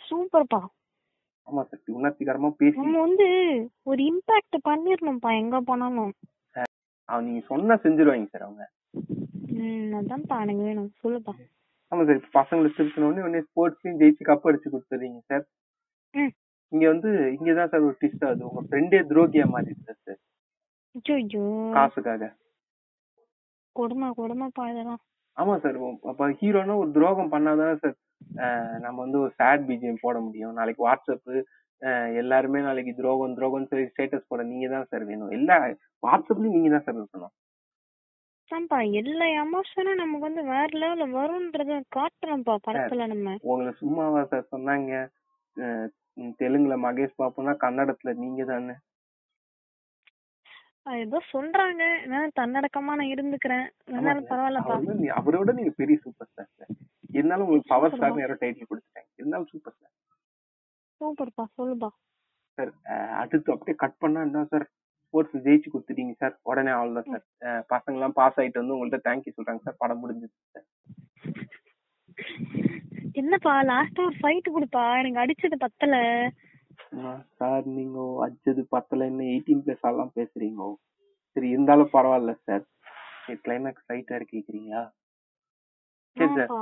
சூப்பர்ப்பா 0.00 0.60
ஆமா 1.46 1.62
சார். 1.68 1.82
உணர்ச்சிகரமா 1.96 2.48
பேசி 2.56 2.78
நம்ம 2.80 3.02
வந்து 3.04 3.26
ஒரு 3.86 4.00
இம்பாக்ட் 4.08 4.58
பண்ணிரணும்ப்பா 4.64 5.30
எங்க 5.38 5.60
போனாலும். 5.62 6.12
அவன் 7.08 7.26
நீங்க 7.26 7.42
சொன்னா 7.46 7.74
செஞ்சிருவாங்க 7.82 8.28
சார் 8.28 8.42
அவங்க. 8.42 8.64
ம் 9.58 9.94
அதான்ப்பா 9.98 10.36
எனக்கு 10.40 10.62
வேணும். 10.62 10.90
சொல்லுப்பா. 11.02 11.32
ஆமா 11.92 12.02
சார். 12.04 12.18
இப்ப 12.18 12.32
பசங்களை 12.34 12.68
திருத்தின 12.70 13.06
உடனே 13.06 13.22
உடனே 13.22 13.40
ஸ்போர்ட்ஸ்லயும் 13.46 14.00
ஜெயிச்சு 14.00 14.24
கப் 14.24 14.48
அடிச்சு 14.48 14.68
கொடுத்துறீங்க 14.70 15.20
சார். 15.30 15.44
ம். 16.14 16.32
இங்க 16.72 16.84
வந்து 16.88 17.10
இங்கதான் 17.36 17.70
சார் 17.72 17.86
ஒரு 17.88 17.96
ட்விஸ்ட் 18.00 18.24
ஆகுது. 18.28 18.42
உங்க 18.48 18.62
ஃப்ரெண்டே 18.66 19.00
துரோகியா 19.10 19.46
மாறி 19.54 19.72
சார் 19.84 20.18
ஐயோ 21.16 21.44
காசுக்காக. 21.76 22.24
கொடுமை 23.76 24.08
கொடுமைப்பா 24.20 24.62
இதெல்லாம். 24.72 25.00
ஆமா 25.36 25.54
சார் 25.64 25.76
அப்ப 26.10 26.28
ஹீரோனா 26.40 26.74
ஒரு 26.82 26.90
துரோகம் 26.90 27.32
பண்ணாதான் 27.34 27.80
சார் 27.82 27.96
நம்ம 28.84 28.96
வந்து 29.04 29.18
ஒரு 29.24 29.32
சேட் 29.40 29.66
பிஜிஎம் 29.68 30.04
போட 30.04 30.16
முடியும். 30.20 30.56
நாளைக்கு 30.58 30.82
வாட்ஸ்அப் 30.86 31.30
எல்லாருமே 32.20 32.60
நாளைக்கு 32.60 32.92
துரோகம் 32.94 33.36
துரோகம் 33.36 33.68
சொல்லி 33.70 33.84
ஸ்டேட்டஸ் 33.90 34.28
போட 34.30 34.42
நீங்க 34.42 34.68
தான் 34.68 34.88
சார் 34.90 35.04
வேணும். 35.10 35.34
எல்லா 35.38 35.56
வாட்ஸ்அப்லயும் 36.02 36.56
நீங்க 36.56 36.70
தான் 36.74 36.86
சார் 36.86 36.98
இருக்கணும். 37.00 37.34
அதான்ப்பா 38.50 38.78
எல்லா 39.00 39.26
எமோஷனும் 39.42 40.00
நமக்கு 40.02 40.28
வந்து 40.28 40.42
வேற 40.52 40.68
லெவல்ல 40.82 41.06
வரும்ன்றத 41.16 41.72
காட்டுறோம்ப்பா 41.96 42.54
படத்துல 42.66 43.06
நம்ம. 43.12 43.34
உங்களை 43.50 43.72
சும்மாவா 43.82 44.22
சார் 44.32 44.52
சொன்னாங்க. 44.54 44.92
தெலுங்குல 46.16 46.76
மகேஷ் 46.76 47.20
பாப்புனா 47.22 47.56
கன்னடத்துல 47.60 48.14
நீங்க 48.14 48.44
தானே? 48.44 48.72
ஏதோ 51.00 51.22
சொல்றாங்க. 51.32 52.06
நான் 52.06 52.30
தன்னடக்கமா 52.40 52.80
நான் 52.80 52.98
இருந்துக்கிறேன். 52.98 53.70
இருந்தாலும் 53.86 54.24
நீ- 54.24 55.20
அவரோட 55.20 55.52
நீங்க 55.52 55.70
பெரிய 55.76 55.98
சூப்பர் 55.98 56.28
ஸ்டார் 56.28 56.48
சார். 56.56 56.68
இருந்தாலும் 57.10 57.46
உங்களுக்கு 57.46 57.74
பவர் 57.74 57.92
ஸ்டார்னு 57.92 58.20
யாரோ 58.20 58.34
டைட்டில் 58.34 58.64
கொடுத்துட்டாங்க. 58.70 59.06
இருந்தாலும் 59.16 59.46
சூப்பர் 59.46 59.74
ஸ்டார். 59.74 59.92
சூப்பர்ப்பா 61.00 61.44
சொல்லுப்பா. 61.58 61.88
சார் 62.52 62.72
அடுத்து 63.08 63.52
அப்படியே 63.52 63.76
கட் 63.76 63.96
பண்ணா 63.96 64.20
என்ன 64.22 64.44
சார்? 64.44 64.68
ஸ்போர்ட்ஸ் 65.06 65.36
ஜெயிச்சு 65.36 65.68
கொடுத்துட்டீங்க 65.72 66.14
சார். 66.16 66.38
உடனே 66.42 66.70
அவ்வளவுதான் 66.70 67.22
சார். 67.38 67.66
பசங்க 67.68 67.92
எல்லாம் 67.92 68.12
பாஸ் 68.12 68.38
ஆயிட்டு 68.38 68.66
வந்து 68.66 68.86
உங்கள்ட்ட 68.86 69.00
தேங்க்யூ 69.04 69.32
சொல்றாங்க 69.36 69.58
சார். 69.58 69.74
படம் 69.78 70.02
முடிஞ்சிச்சு 70.02 70.48
சார். 70.50 70.64
என்னப்பா 73.18 73.52
லாஸ்டா 73.68 74.02
ஒரு 74.04 74.16
ஃபைட் 74.18 74.48
கொடுப்பா 74.54 74.82
எனக்கு 75.00 75.22
அடிச்சது 75.22 75.56
பத்தல. 75.64 75.94
சார் 77.38 77.64
நீங்க 77.76 77.96
அடிச்சது 78.24 78.62
பத்தல 78.74 79.06
என்ன 79.10 79.22
எயிட்டீன் 79.30 79.62
பிளஸ் 79.64 79.86
எல்லாம் 79.90 80.12
பேசுறீங்க? 80.16 80.66
சரி 81.36 81.48
இருந்தாலும் 81.54 81.92
பரவாயில்ல 81.94 82.32
சார் 82.42 82.64
கிளைமேக்ஸ் 83.44 83.86
ஃபைட்டா 83.86 84.18
கேக்குறீங்களா 84.24 84.82
சரி 86.16 86.30
சார் 86.40 86.52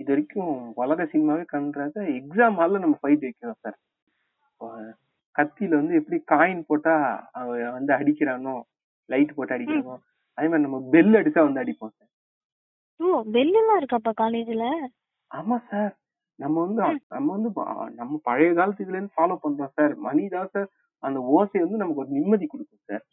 இது 0.00 0.10
வரைக்கும் 0.12 0.52
உலக 0.82 1.06
சினிமாவே 1.10 1.44
கண்டாத 1.50 2.04
எக்ஸாம் 2.14 2.56
ஹால்ல 2.60 2.82
நம்ம 2.84 2.96
ஃபைட் 3.02 3.26
வைக்கிறோம் 3.26 3.60
சார் 3.64 3.78
கத்தியில 5.36 5.78
வந்து 5.80 5.98
எப்படி 6.00 6.16
காயின் 6.32 6.66
போட்டா 6.68 6.94
அவன் 7.38 7.76
வந்து 7.76 7.92
அடிக்கிறானோ 7.98 8.56
லைட் 9.08 9.36
போட்டு 9.36 9.56
அடிக்கிறானோ 9.56 9.96
அதே 10.38 10.46
மாதிரி 10.48 10.66
நம்ம 10.66 10.80
பெல் 10.94 11.18
அடிச்சா 11.20 11.42
வந்து 11.46 11.62
அடிப்போம் 11.62 11.94
சார் 11.94 12.10
ஓ 13.00 13.22
பெல்லாம் 13.34 13.78
இருக்காப்பா 13.80 14.12
காலேஜ்ல 14.20 14.66
ஆமா 15.30 15.56
சார் 15.70 15.92
நம்ம 16.38 16.56
வந்து 16.64 16.82
நம்ம 17.12 17.28
வந்து 17.34 17.50
ப- 17.52 17.66
நம்ம 17.96 18.18
பழைய 18.24 18.50
காலத்து 18.54 18.84
இதுல 18.84 18.98
இருந்து 18.98 19.16
ஃபாலோ 19.16 19.36
பண்றோம் 19.42 19.74
சார் 19.76 19.92
மணி 20.04 20.24
தான் 20.30 20.52
சார் 20.54 20.68
அந்த 21.02 21.18
ஓசை 21.32 21.58
வந்து 21.60 21.80
நமக்கு 21.80 22.02
ஒரு 22.02 22.12
நிம்மதி 22.16 22.46
கொடுக்கும் 22.48 22.84
சார் 22.88 23.04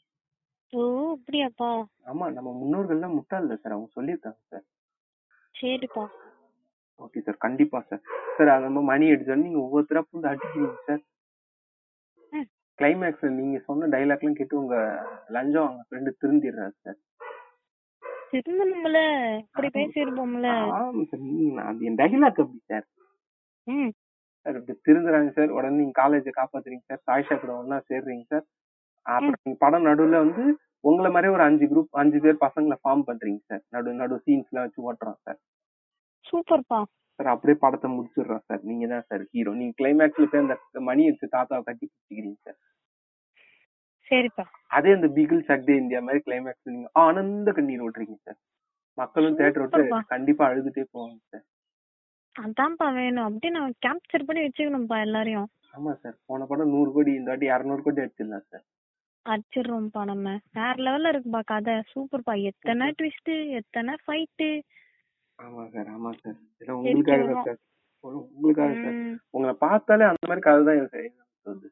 ஓ 0.73 0.81
அப்படியாப்பா? 1.15 1.69
ஆமா 2.07 2.25
நம்ம 2.35 2.49
முன்னோர்கள்லாம் 2.59 3.15
முட்டாள் 3.15 3.45
இல்ல 3.45 3.55
சார் 3.57 3.73
அவங்க 3.73 3.89
சொல்லியிருக்காங்க 3.95 4.41
சார் 4.51 4.65
சரிப்பா. 5.55 6.03
ஓகே 6.99 7.21
சார் 7.21 7.37
கண்டிப்பா 7.37 7.79
சார் 7.89 8.01
சார் 8.35 8.51
அது 8.53 8.65
நம்ம 8.67 8.81
மணி 8.89 9.11
அடிச்சோன்னு 9.11 9.47
நீங்க 9.47 9.61
ஒவ்வொருத்தரா 9.63 10.03
வந்து 10.09 10.31
அடிக்கிறீங்க 10.31 10.77
சார் 10.87 11.01
ம். 12.33 12.47
கிளைமேக்ஸ்ல 12.79 13.31
நீங்க 13.37 13.59
சொன்ன 13.65 13.89
டைலாக்லாம் 13.93 14.39
கேட்டு 14.39 14.61
உங்க 14.61 14.77
லஞ்சம் 15.29 15.65
அவங்க 15.65 15.83
ஃப்ரெண்டு 15.87 16.13
திருந்திடுறாரு 16.21 16.75
சார் 16.79 16.99
திருந்தணும்ல. 18.33 18.99
இப்படி 19.43 19.69
பேசியிருப்போம்ல 19.75 20.49
ஆமா 20.75 21.03
சார் 21.09 21.25
அது 21.67 21.85
என் 21.87 21.99
டைலாக் 22.01 22.41
அப்படி 22.43 22.61
சார் 22.69 22.85
சார் 24.45 24.57
இப்படி 24.59 24.75
திருந்துறாங்க 24.87 25.31
சார். 25.31 25.49
உடனே 25.49 25.75
நீங்க 25.75 25.95
காலேஜை 26.01 26.31
காப்பாத்துறீங்க 26.39 26.83
சார். 26.89 27.01
சாயிஷா 27.07 27.35
கூட 27.39 27.53
ஒன்னா 27.61 27.77
சேர்றீங்க 27.89 28.25
சார். 28.33 28.45
அப்புறம் 29.05 29.41
நீங்க 29.43 29.59
படம் 29.65 29.87
நடுவுல 29.89 30.21
வந்து 30.25 30.43
உங்களை 30.89 31.09
மாதிரியே 31.11 31.33
ஒரு 31.33 31.43
அஞ்சு 31.43 31.65
குரூப் 31.65 31.99
அஞ்சு 32.01 32.19
பேர் 32.19 32.43
பசங்களை 32.45 32.77
ஃபார்ம் 32.83 33.05
பண்றீங்க 33.09 33.41
சார். 33.49 33.63
நடு 33.69 33.93
நடு 33.93 34.15
சீன்ஸ் 34.25 34.49
எல்லாம் 34.51 34.65
வச்சு 34.65 34.85
ஓட்டுறோம் 34.89 35.19
சார். 35.25 35.39
சூப்பர்ப்பா 36.25 36.79
சார் 37.19 37.27
அப்படியே 37.27 37.57
படத்தை 37.57 37.87
முடிச்சிடுறோம் 37.91 38.43
சார். 38.47 38.61
நீங்க 38.63 38.87
தான் 38.87 39.05
சார் 39.09 39.23
ஹீரோ 39.33 39.51
நீங்க 39.53 39.73
கிளைமேக்ஸ்ல 39.81 40.27
போய் 40.31 40.43
அந்த 40.43 40.55
மணி 40.79 41.05
எடுத்து 41.05 41.27
தாத்தாவை 41.37 41.63
கட்டி 41.63 41.85
பிடிச்சிக்கிறீங்க 41.85 42.39
சார். 42.47 42.59
சரிப்பா. 44.11 44.43
அதே 44.67 44.91
அந்த 44.93 45.07
பிகில் 45.07 45.47
சக்தே 45.49 45.75
இந்தியா 45.75 45.99
மாதிரி 46.01 46.23
கிளைமேக்ஸ் 46.25 46.71
நீங்க 46.73 46.89
ஆனந்த 47.03 47.51
கண்ணீர் 47.51 47.83
விட்டுறீங்க 47.85 48.17
சார். 48.27 48.39
மக்களும் 48.97 49.37
தேட்டர் 49.39 49.63
விட்டு. 49.63 49.83
கண்டிப்பா 50.13 50.45
அழுதுட்டே 50.49 50.83
போவாங்க 50.93 51.19
சார். 51.31 51.45
அதான்ப்பா 52.35 52.85
வேணும். 52.95 53.25
அப்படியே 53.27 53.51
நான் 53.55 53.73
கேப்சர் 53.85 54.25
பண்ணி 54.27 54.41
வச்சுக்கணும்ப்பா 54.43 54.97
எல்லாரையும். 55.05 55.47
ஆமா 55.73 55.91
சார் 56.01 56.15
போன 56.27 56.45
படம் 56.45 56.71
நூறு 56.73 56.89
கோடி 56.91 57.11
இந்த 57.15 57.31
வாட்டி 57.31 57.45
இரநூறு 57.51 57.81
கோடி 57.81 58.01
அடிச்சிடலாம் 58.03 58.45
சார் 58.51 58.63
அடிச்சிடுறோம்ப்பா 59.25 60.01
நம்ம. 60.09 60.33
வேற 60.57 60.73
லெவல்ல 60.85 61.11
இருக்குப்பா 61.13 61.41
கதை. 61.51 61.75
சூப்பர்ப்பா 61.91 62.33
எத்தனை 62.49 62.87
ட்விஸ்ட் 62.99 63.31
எத்தனை 63.59 63.93
ஃபைட்டு 64.03 64.49
ஆமா 65.39 65.63
சார் 65.73 65.87
ஆமா 65.93 66.09
சார் 66.17 66.35
இதெல்லாம் 66.51 66.79
உங்களுக்காக 66.81 67.23
தான் 67.29 67.45
சார் 67.47 67.59
உங்களுக்காக 68.29 68.73
சார் 68.83 68.99
உங்களை 69.33 69.53
பார்த்தாலே 69.63 70.03
அந்த 70.09 70.27
மாதிரி 70.27 70.43
கதை 70.47 70.61
தான் 70.65 70.83
சொல்லுது 71.45 71.69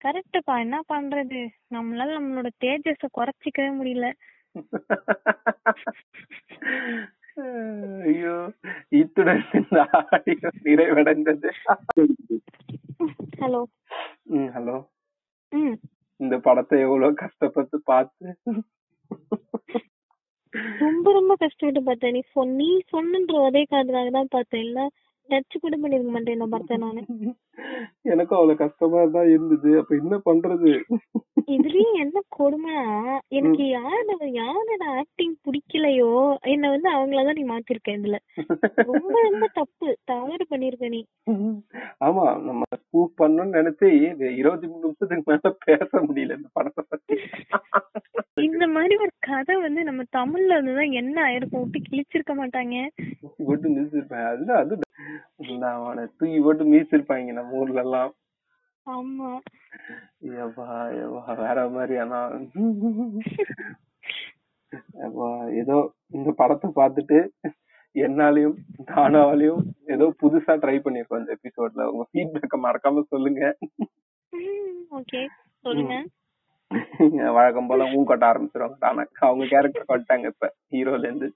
கரெக்ட்டுப்பா 0.00 0.60
என்ன 0.60 0.76
பண்றது? 0.88 1.40
நம்மளால 1.70 2.14
நம்மளோட 2.16 2.48
தேஜஸ 2.62 3.08
குறைச்சிக்கவே 3.12 3.68
முடியல. 3.76 4.06
ஐயோ 8.06 8.34
இத்துடன் 8.92 9.42
இந்த 9.52 9.78
ஆடியோ 10.10 10.50
நிறைவடைந்தது 10.64 11.50
ஹலோ 13.40 13.62
ம் 14.32 14.50
ஹலோ 14.56 14.76
ம் 15.52 15.76
இந்த 16.20 16.36
படத்தை 16.40 16.78
எவ்வளவு 16.80 17.14
கஷ்டப்பட்டு 17.14 17.78
பார்த்து 17.84 18.28
ரொம்ப 20.82 21.06
ரொம்ப 21.12 21.32
கஷ்டப்பட்டு 21.36 21.80
பார்த்தேன். 21.82 22.14
நீ 22.14 22.22
சொன் 22.32 22.50
நீ 22.56 22.68
சொன்னன்ற 22.92 23.34
ஒரே 23.40 23.62
காரணத்துக்காக 23.64 24.10
தான் 24.10 24.32
பார்த்தேன் 24.32 24.64
இல்ல 24.66 24.80
டச் 25.28 25.56
கூட 25.60 25.74
பண்ணிருக்க 25.76 26.10
மாட்டேன் 26.10 26.36
இந்த 26.36 26.46
படத்தை 26.46 26.76
நானு. 26.76 27.02
எனக்கும் 28.04 28.38
அவ்வளவு 28.38 28.60
கஷ்டமா 28.62 29.00
தான் 29.14 29.28
இருந்தது. 29.28 29.70
அப்ப 29.78 29.92
என்ன 29.96 30.14
பண்றது? 30.26 30.72
இதுலயும் 31.48 31.96
என்ன 32.02 32.18
கொடுமைனா 32.36 32.82
எனக்கு 33.30 33.64
யாரோட 33.70 34.10
யாரோட 34.36 34.82
ஆக்டிங் 34.94 35.34
பிடிக்கலையோ 35.46 36.10
என்ன 36.46 36.70
வந்து 36.70 36.88
அவங்களதான் 36.90 37.38
நீ 37.40 37.44
மாத்திருக்க 37.44 37.96
இதுல. 37.96 38.18
ரொம்ப 38.90 39.14
ரொம்ப 39.22 39.46
தப்பு. 39.54 39.88
தவறு 40.04 40.46
பண்ணிருக்க 40.50 40.88
நீ. 40.88 41.00
ஆமா 42.06 42.26
நம்ம 42.46 42.62
ஸ்பூஃப் 42.82 43.14
பண்ணணும்னு 43.18 43.58
நினைச்சு 43.58 43.88
இருபத்தி 44.36 44.66
மூணு 44.66 44.84
நிமிஷத்துக்கு 44.84 45.30
மேல 45.30 45.54
பேச 45.66 45.90
முடியல 46.08 46.36
இந்த 46.36 46.50
படத்தை 46.52 46.84
இந்த 48.42 48.64
மாதிரி 48.68 48.94
ஒரு 48.96 49.12
கதை 49.26 49.54
வந்து 49.60 49.80
நம்ம 49.84 50.02
தமிழ்ல 50.16 50.54
இருந்துதான் 50.54 50.96
என்ன 51.00 51.16
ஆயிருக்கும்? 51.24 51.62
விட்டு 51.64 51.78
கிழிச்சிருக்க 51.86 52.32
மாட்டாங்க. 52.38 52.76
போட்டு 53.40 53.68
மீசிருப்பேன் 53.68 54.28
அதுல 54.30 54.56
அது 54.56 54.74
அவனை 55.72 56.04
தூக்கி 56.12 56.38
போட்டு 56.40 56.64
மீசிருப்பாங்க 56.66 57.32
நம்ம 57.32 57.58
ஊர்ல 57.60 57.84
எல்லாம் 57.84 58.12
ஆமா. 58.86 59.30
ஏப்பா 60.38 60.66
ஏப்பா 61.00 61.34
வேற 61.40 61.68
மாதிரி 61.68 61.96
ஆனா. 61.98 62.20
ஏதோ 65.60 65.76
இந்த 66.10 66.30
படத்தை 66.40 66.70
பார்த்துட்டு 66.76 67.18
என்னாலையும் 67.94 68.56
தானாவாலையும் 68.90 69.62
ஏதோ 69.86 70.04
புதுசா 70.22 70.52
ட்ரை 70.62 70.76
பண்ணிருக்கோம் 70.78 71.20
இந்த 71.20 71.36
எபிசோட்ல 71.36 71.86
உங்க 71.90 72.04
ஃபீட்பேக்க 72.10 72.58
மறக்காம 72.64 73.04
சொல்லுங்க. 73.10 73.42
ஓகே 74.90 75.20
சொல்லுங்க. 75.64 75.96
வழக்கம் 77.36 77.68
போல 77.70 77.84
ஊ 77.96 78.00
கட்ட 78.10 78.24
ஆரம்பிச்சிருவாங்க. 78.30 78.78
தானே 78.84 79.04
அவங்க 79.26 79.44
கேரக்டர் 79.52 79.90
கொட்டாங்க 79.90 80.26
இப்ப 80.32 80.48
ஹீரோல 80.72 81.08
இருந்து. 81.08 81.28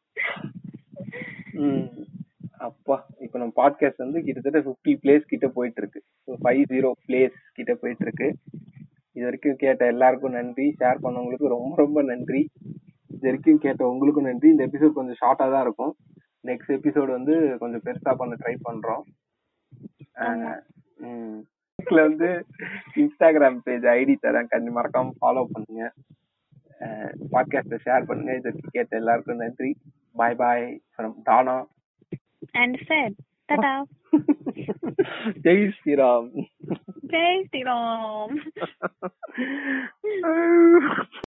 அப்பா 2.67 2.97
இப்ப 3.25 3.35
நம்ம 3.41 3.55
பாட்காஸ்ட் 3.61 4.05
வந்து 4.05 4.21
கிட்டத்தட்ட 4.27 4.61
50 4.69 4.93
பிளேஸ் 5.03 5.31
கிட்ட 5.33 5.47
போயிட்டு 5.57 5.81
இருக்கு 5.83 6.01
ஃபைவ் 6.45 6.63
ஜீரோ 6.73 6.91
பிளேஸ் 7.07 7.37
கிட்ட 7.59 7.73
போயிட்டு 7.83 8.05
இருக்கு 8.07 8.29
இது 9.17 9.25
வரைக்கும் 9.27 9.61
கேட்ட 9.63 9.83
எல்லாருக்கும் 9.93 10.37
நன்றி. 10.39 10.67
ஷேர் 10.81 11.03
பண்ணவங்களுக்கு 11.05 11.53
ரொம்ப 11.55 11.75
ரொம்ப 11.83 11.99
நன்றி. 12.11 12.43
இது 13.11 13.25
வரைக்கும் 13.29 13.63
கேட்ட 13.65 13.83
உங்களுக்கும் 13.93 14.29
நன்றி. 14.29 14.49
இந்த 14.55 14.65
எபிசோட் 14.69 14.99
கொஞ்சம் 14.99 15.21
ஷார்ட்டா 15.23 15.47
தான் 15.55 15.65
இருக்கும். 15.67 15.93
நெக்ஸ்ட் 16.49 16.75
எபிசோட் 16.79 17.11
வந்து 17.19 17.35
கொஞ்சம் 17.63 17.85
பெருசா 17.87 18.13
பண்ண 18.21 18.35
ட்ரை 18.43 18.55
பண்றோம். 18.69 19.05
இதுல 21.87 22.01
வந்து 22.01 22.47
இன்ஸ்டாகிராம் 22.97 23.59
பேஜ் 23.65 23.83
ஐடி 23.83 24.17
தரேன் 24.23 24.49
கண்டிப்பா 24.49 24.83
மறக்காம 24.83 25.11
ஃபாலோ 25.21 25.45
பண்ணுங்க. 25.53 25.93
பாட்காஸ்ட 27.33 27.79
ஷேர் 27.85 28.07
பண்ணுங்க. 28.07 28.35
இதற்கு 28.35 28.69
கேட்ட 28.71 28.97
எல்லாருக்கும் 28.97 29.37
நன்றி. 29.37 29.77
Bye 30.13 30.35
bye 30.35 30.81
from 30.97 31.15
Dana 31.23 31.67
and 32.53 32.79
sir 32.87 33.11
tata 33.47 33.85
Jai 35.43 35.71
Shriram. 35.85 36.47
Jai 37.07 37.45
Shriram. 37.53 38.37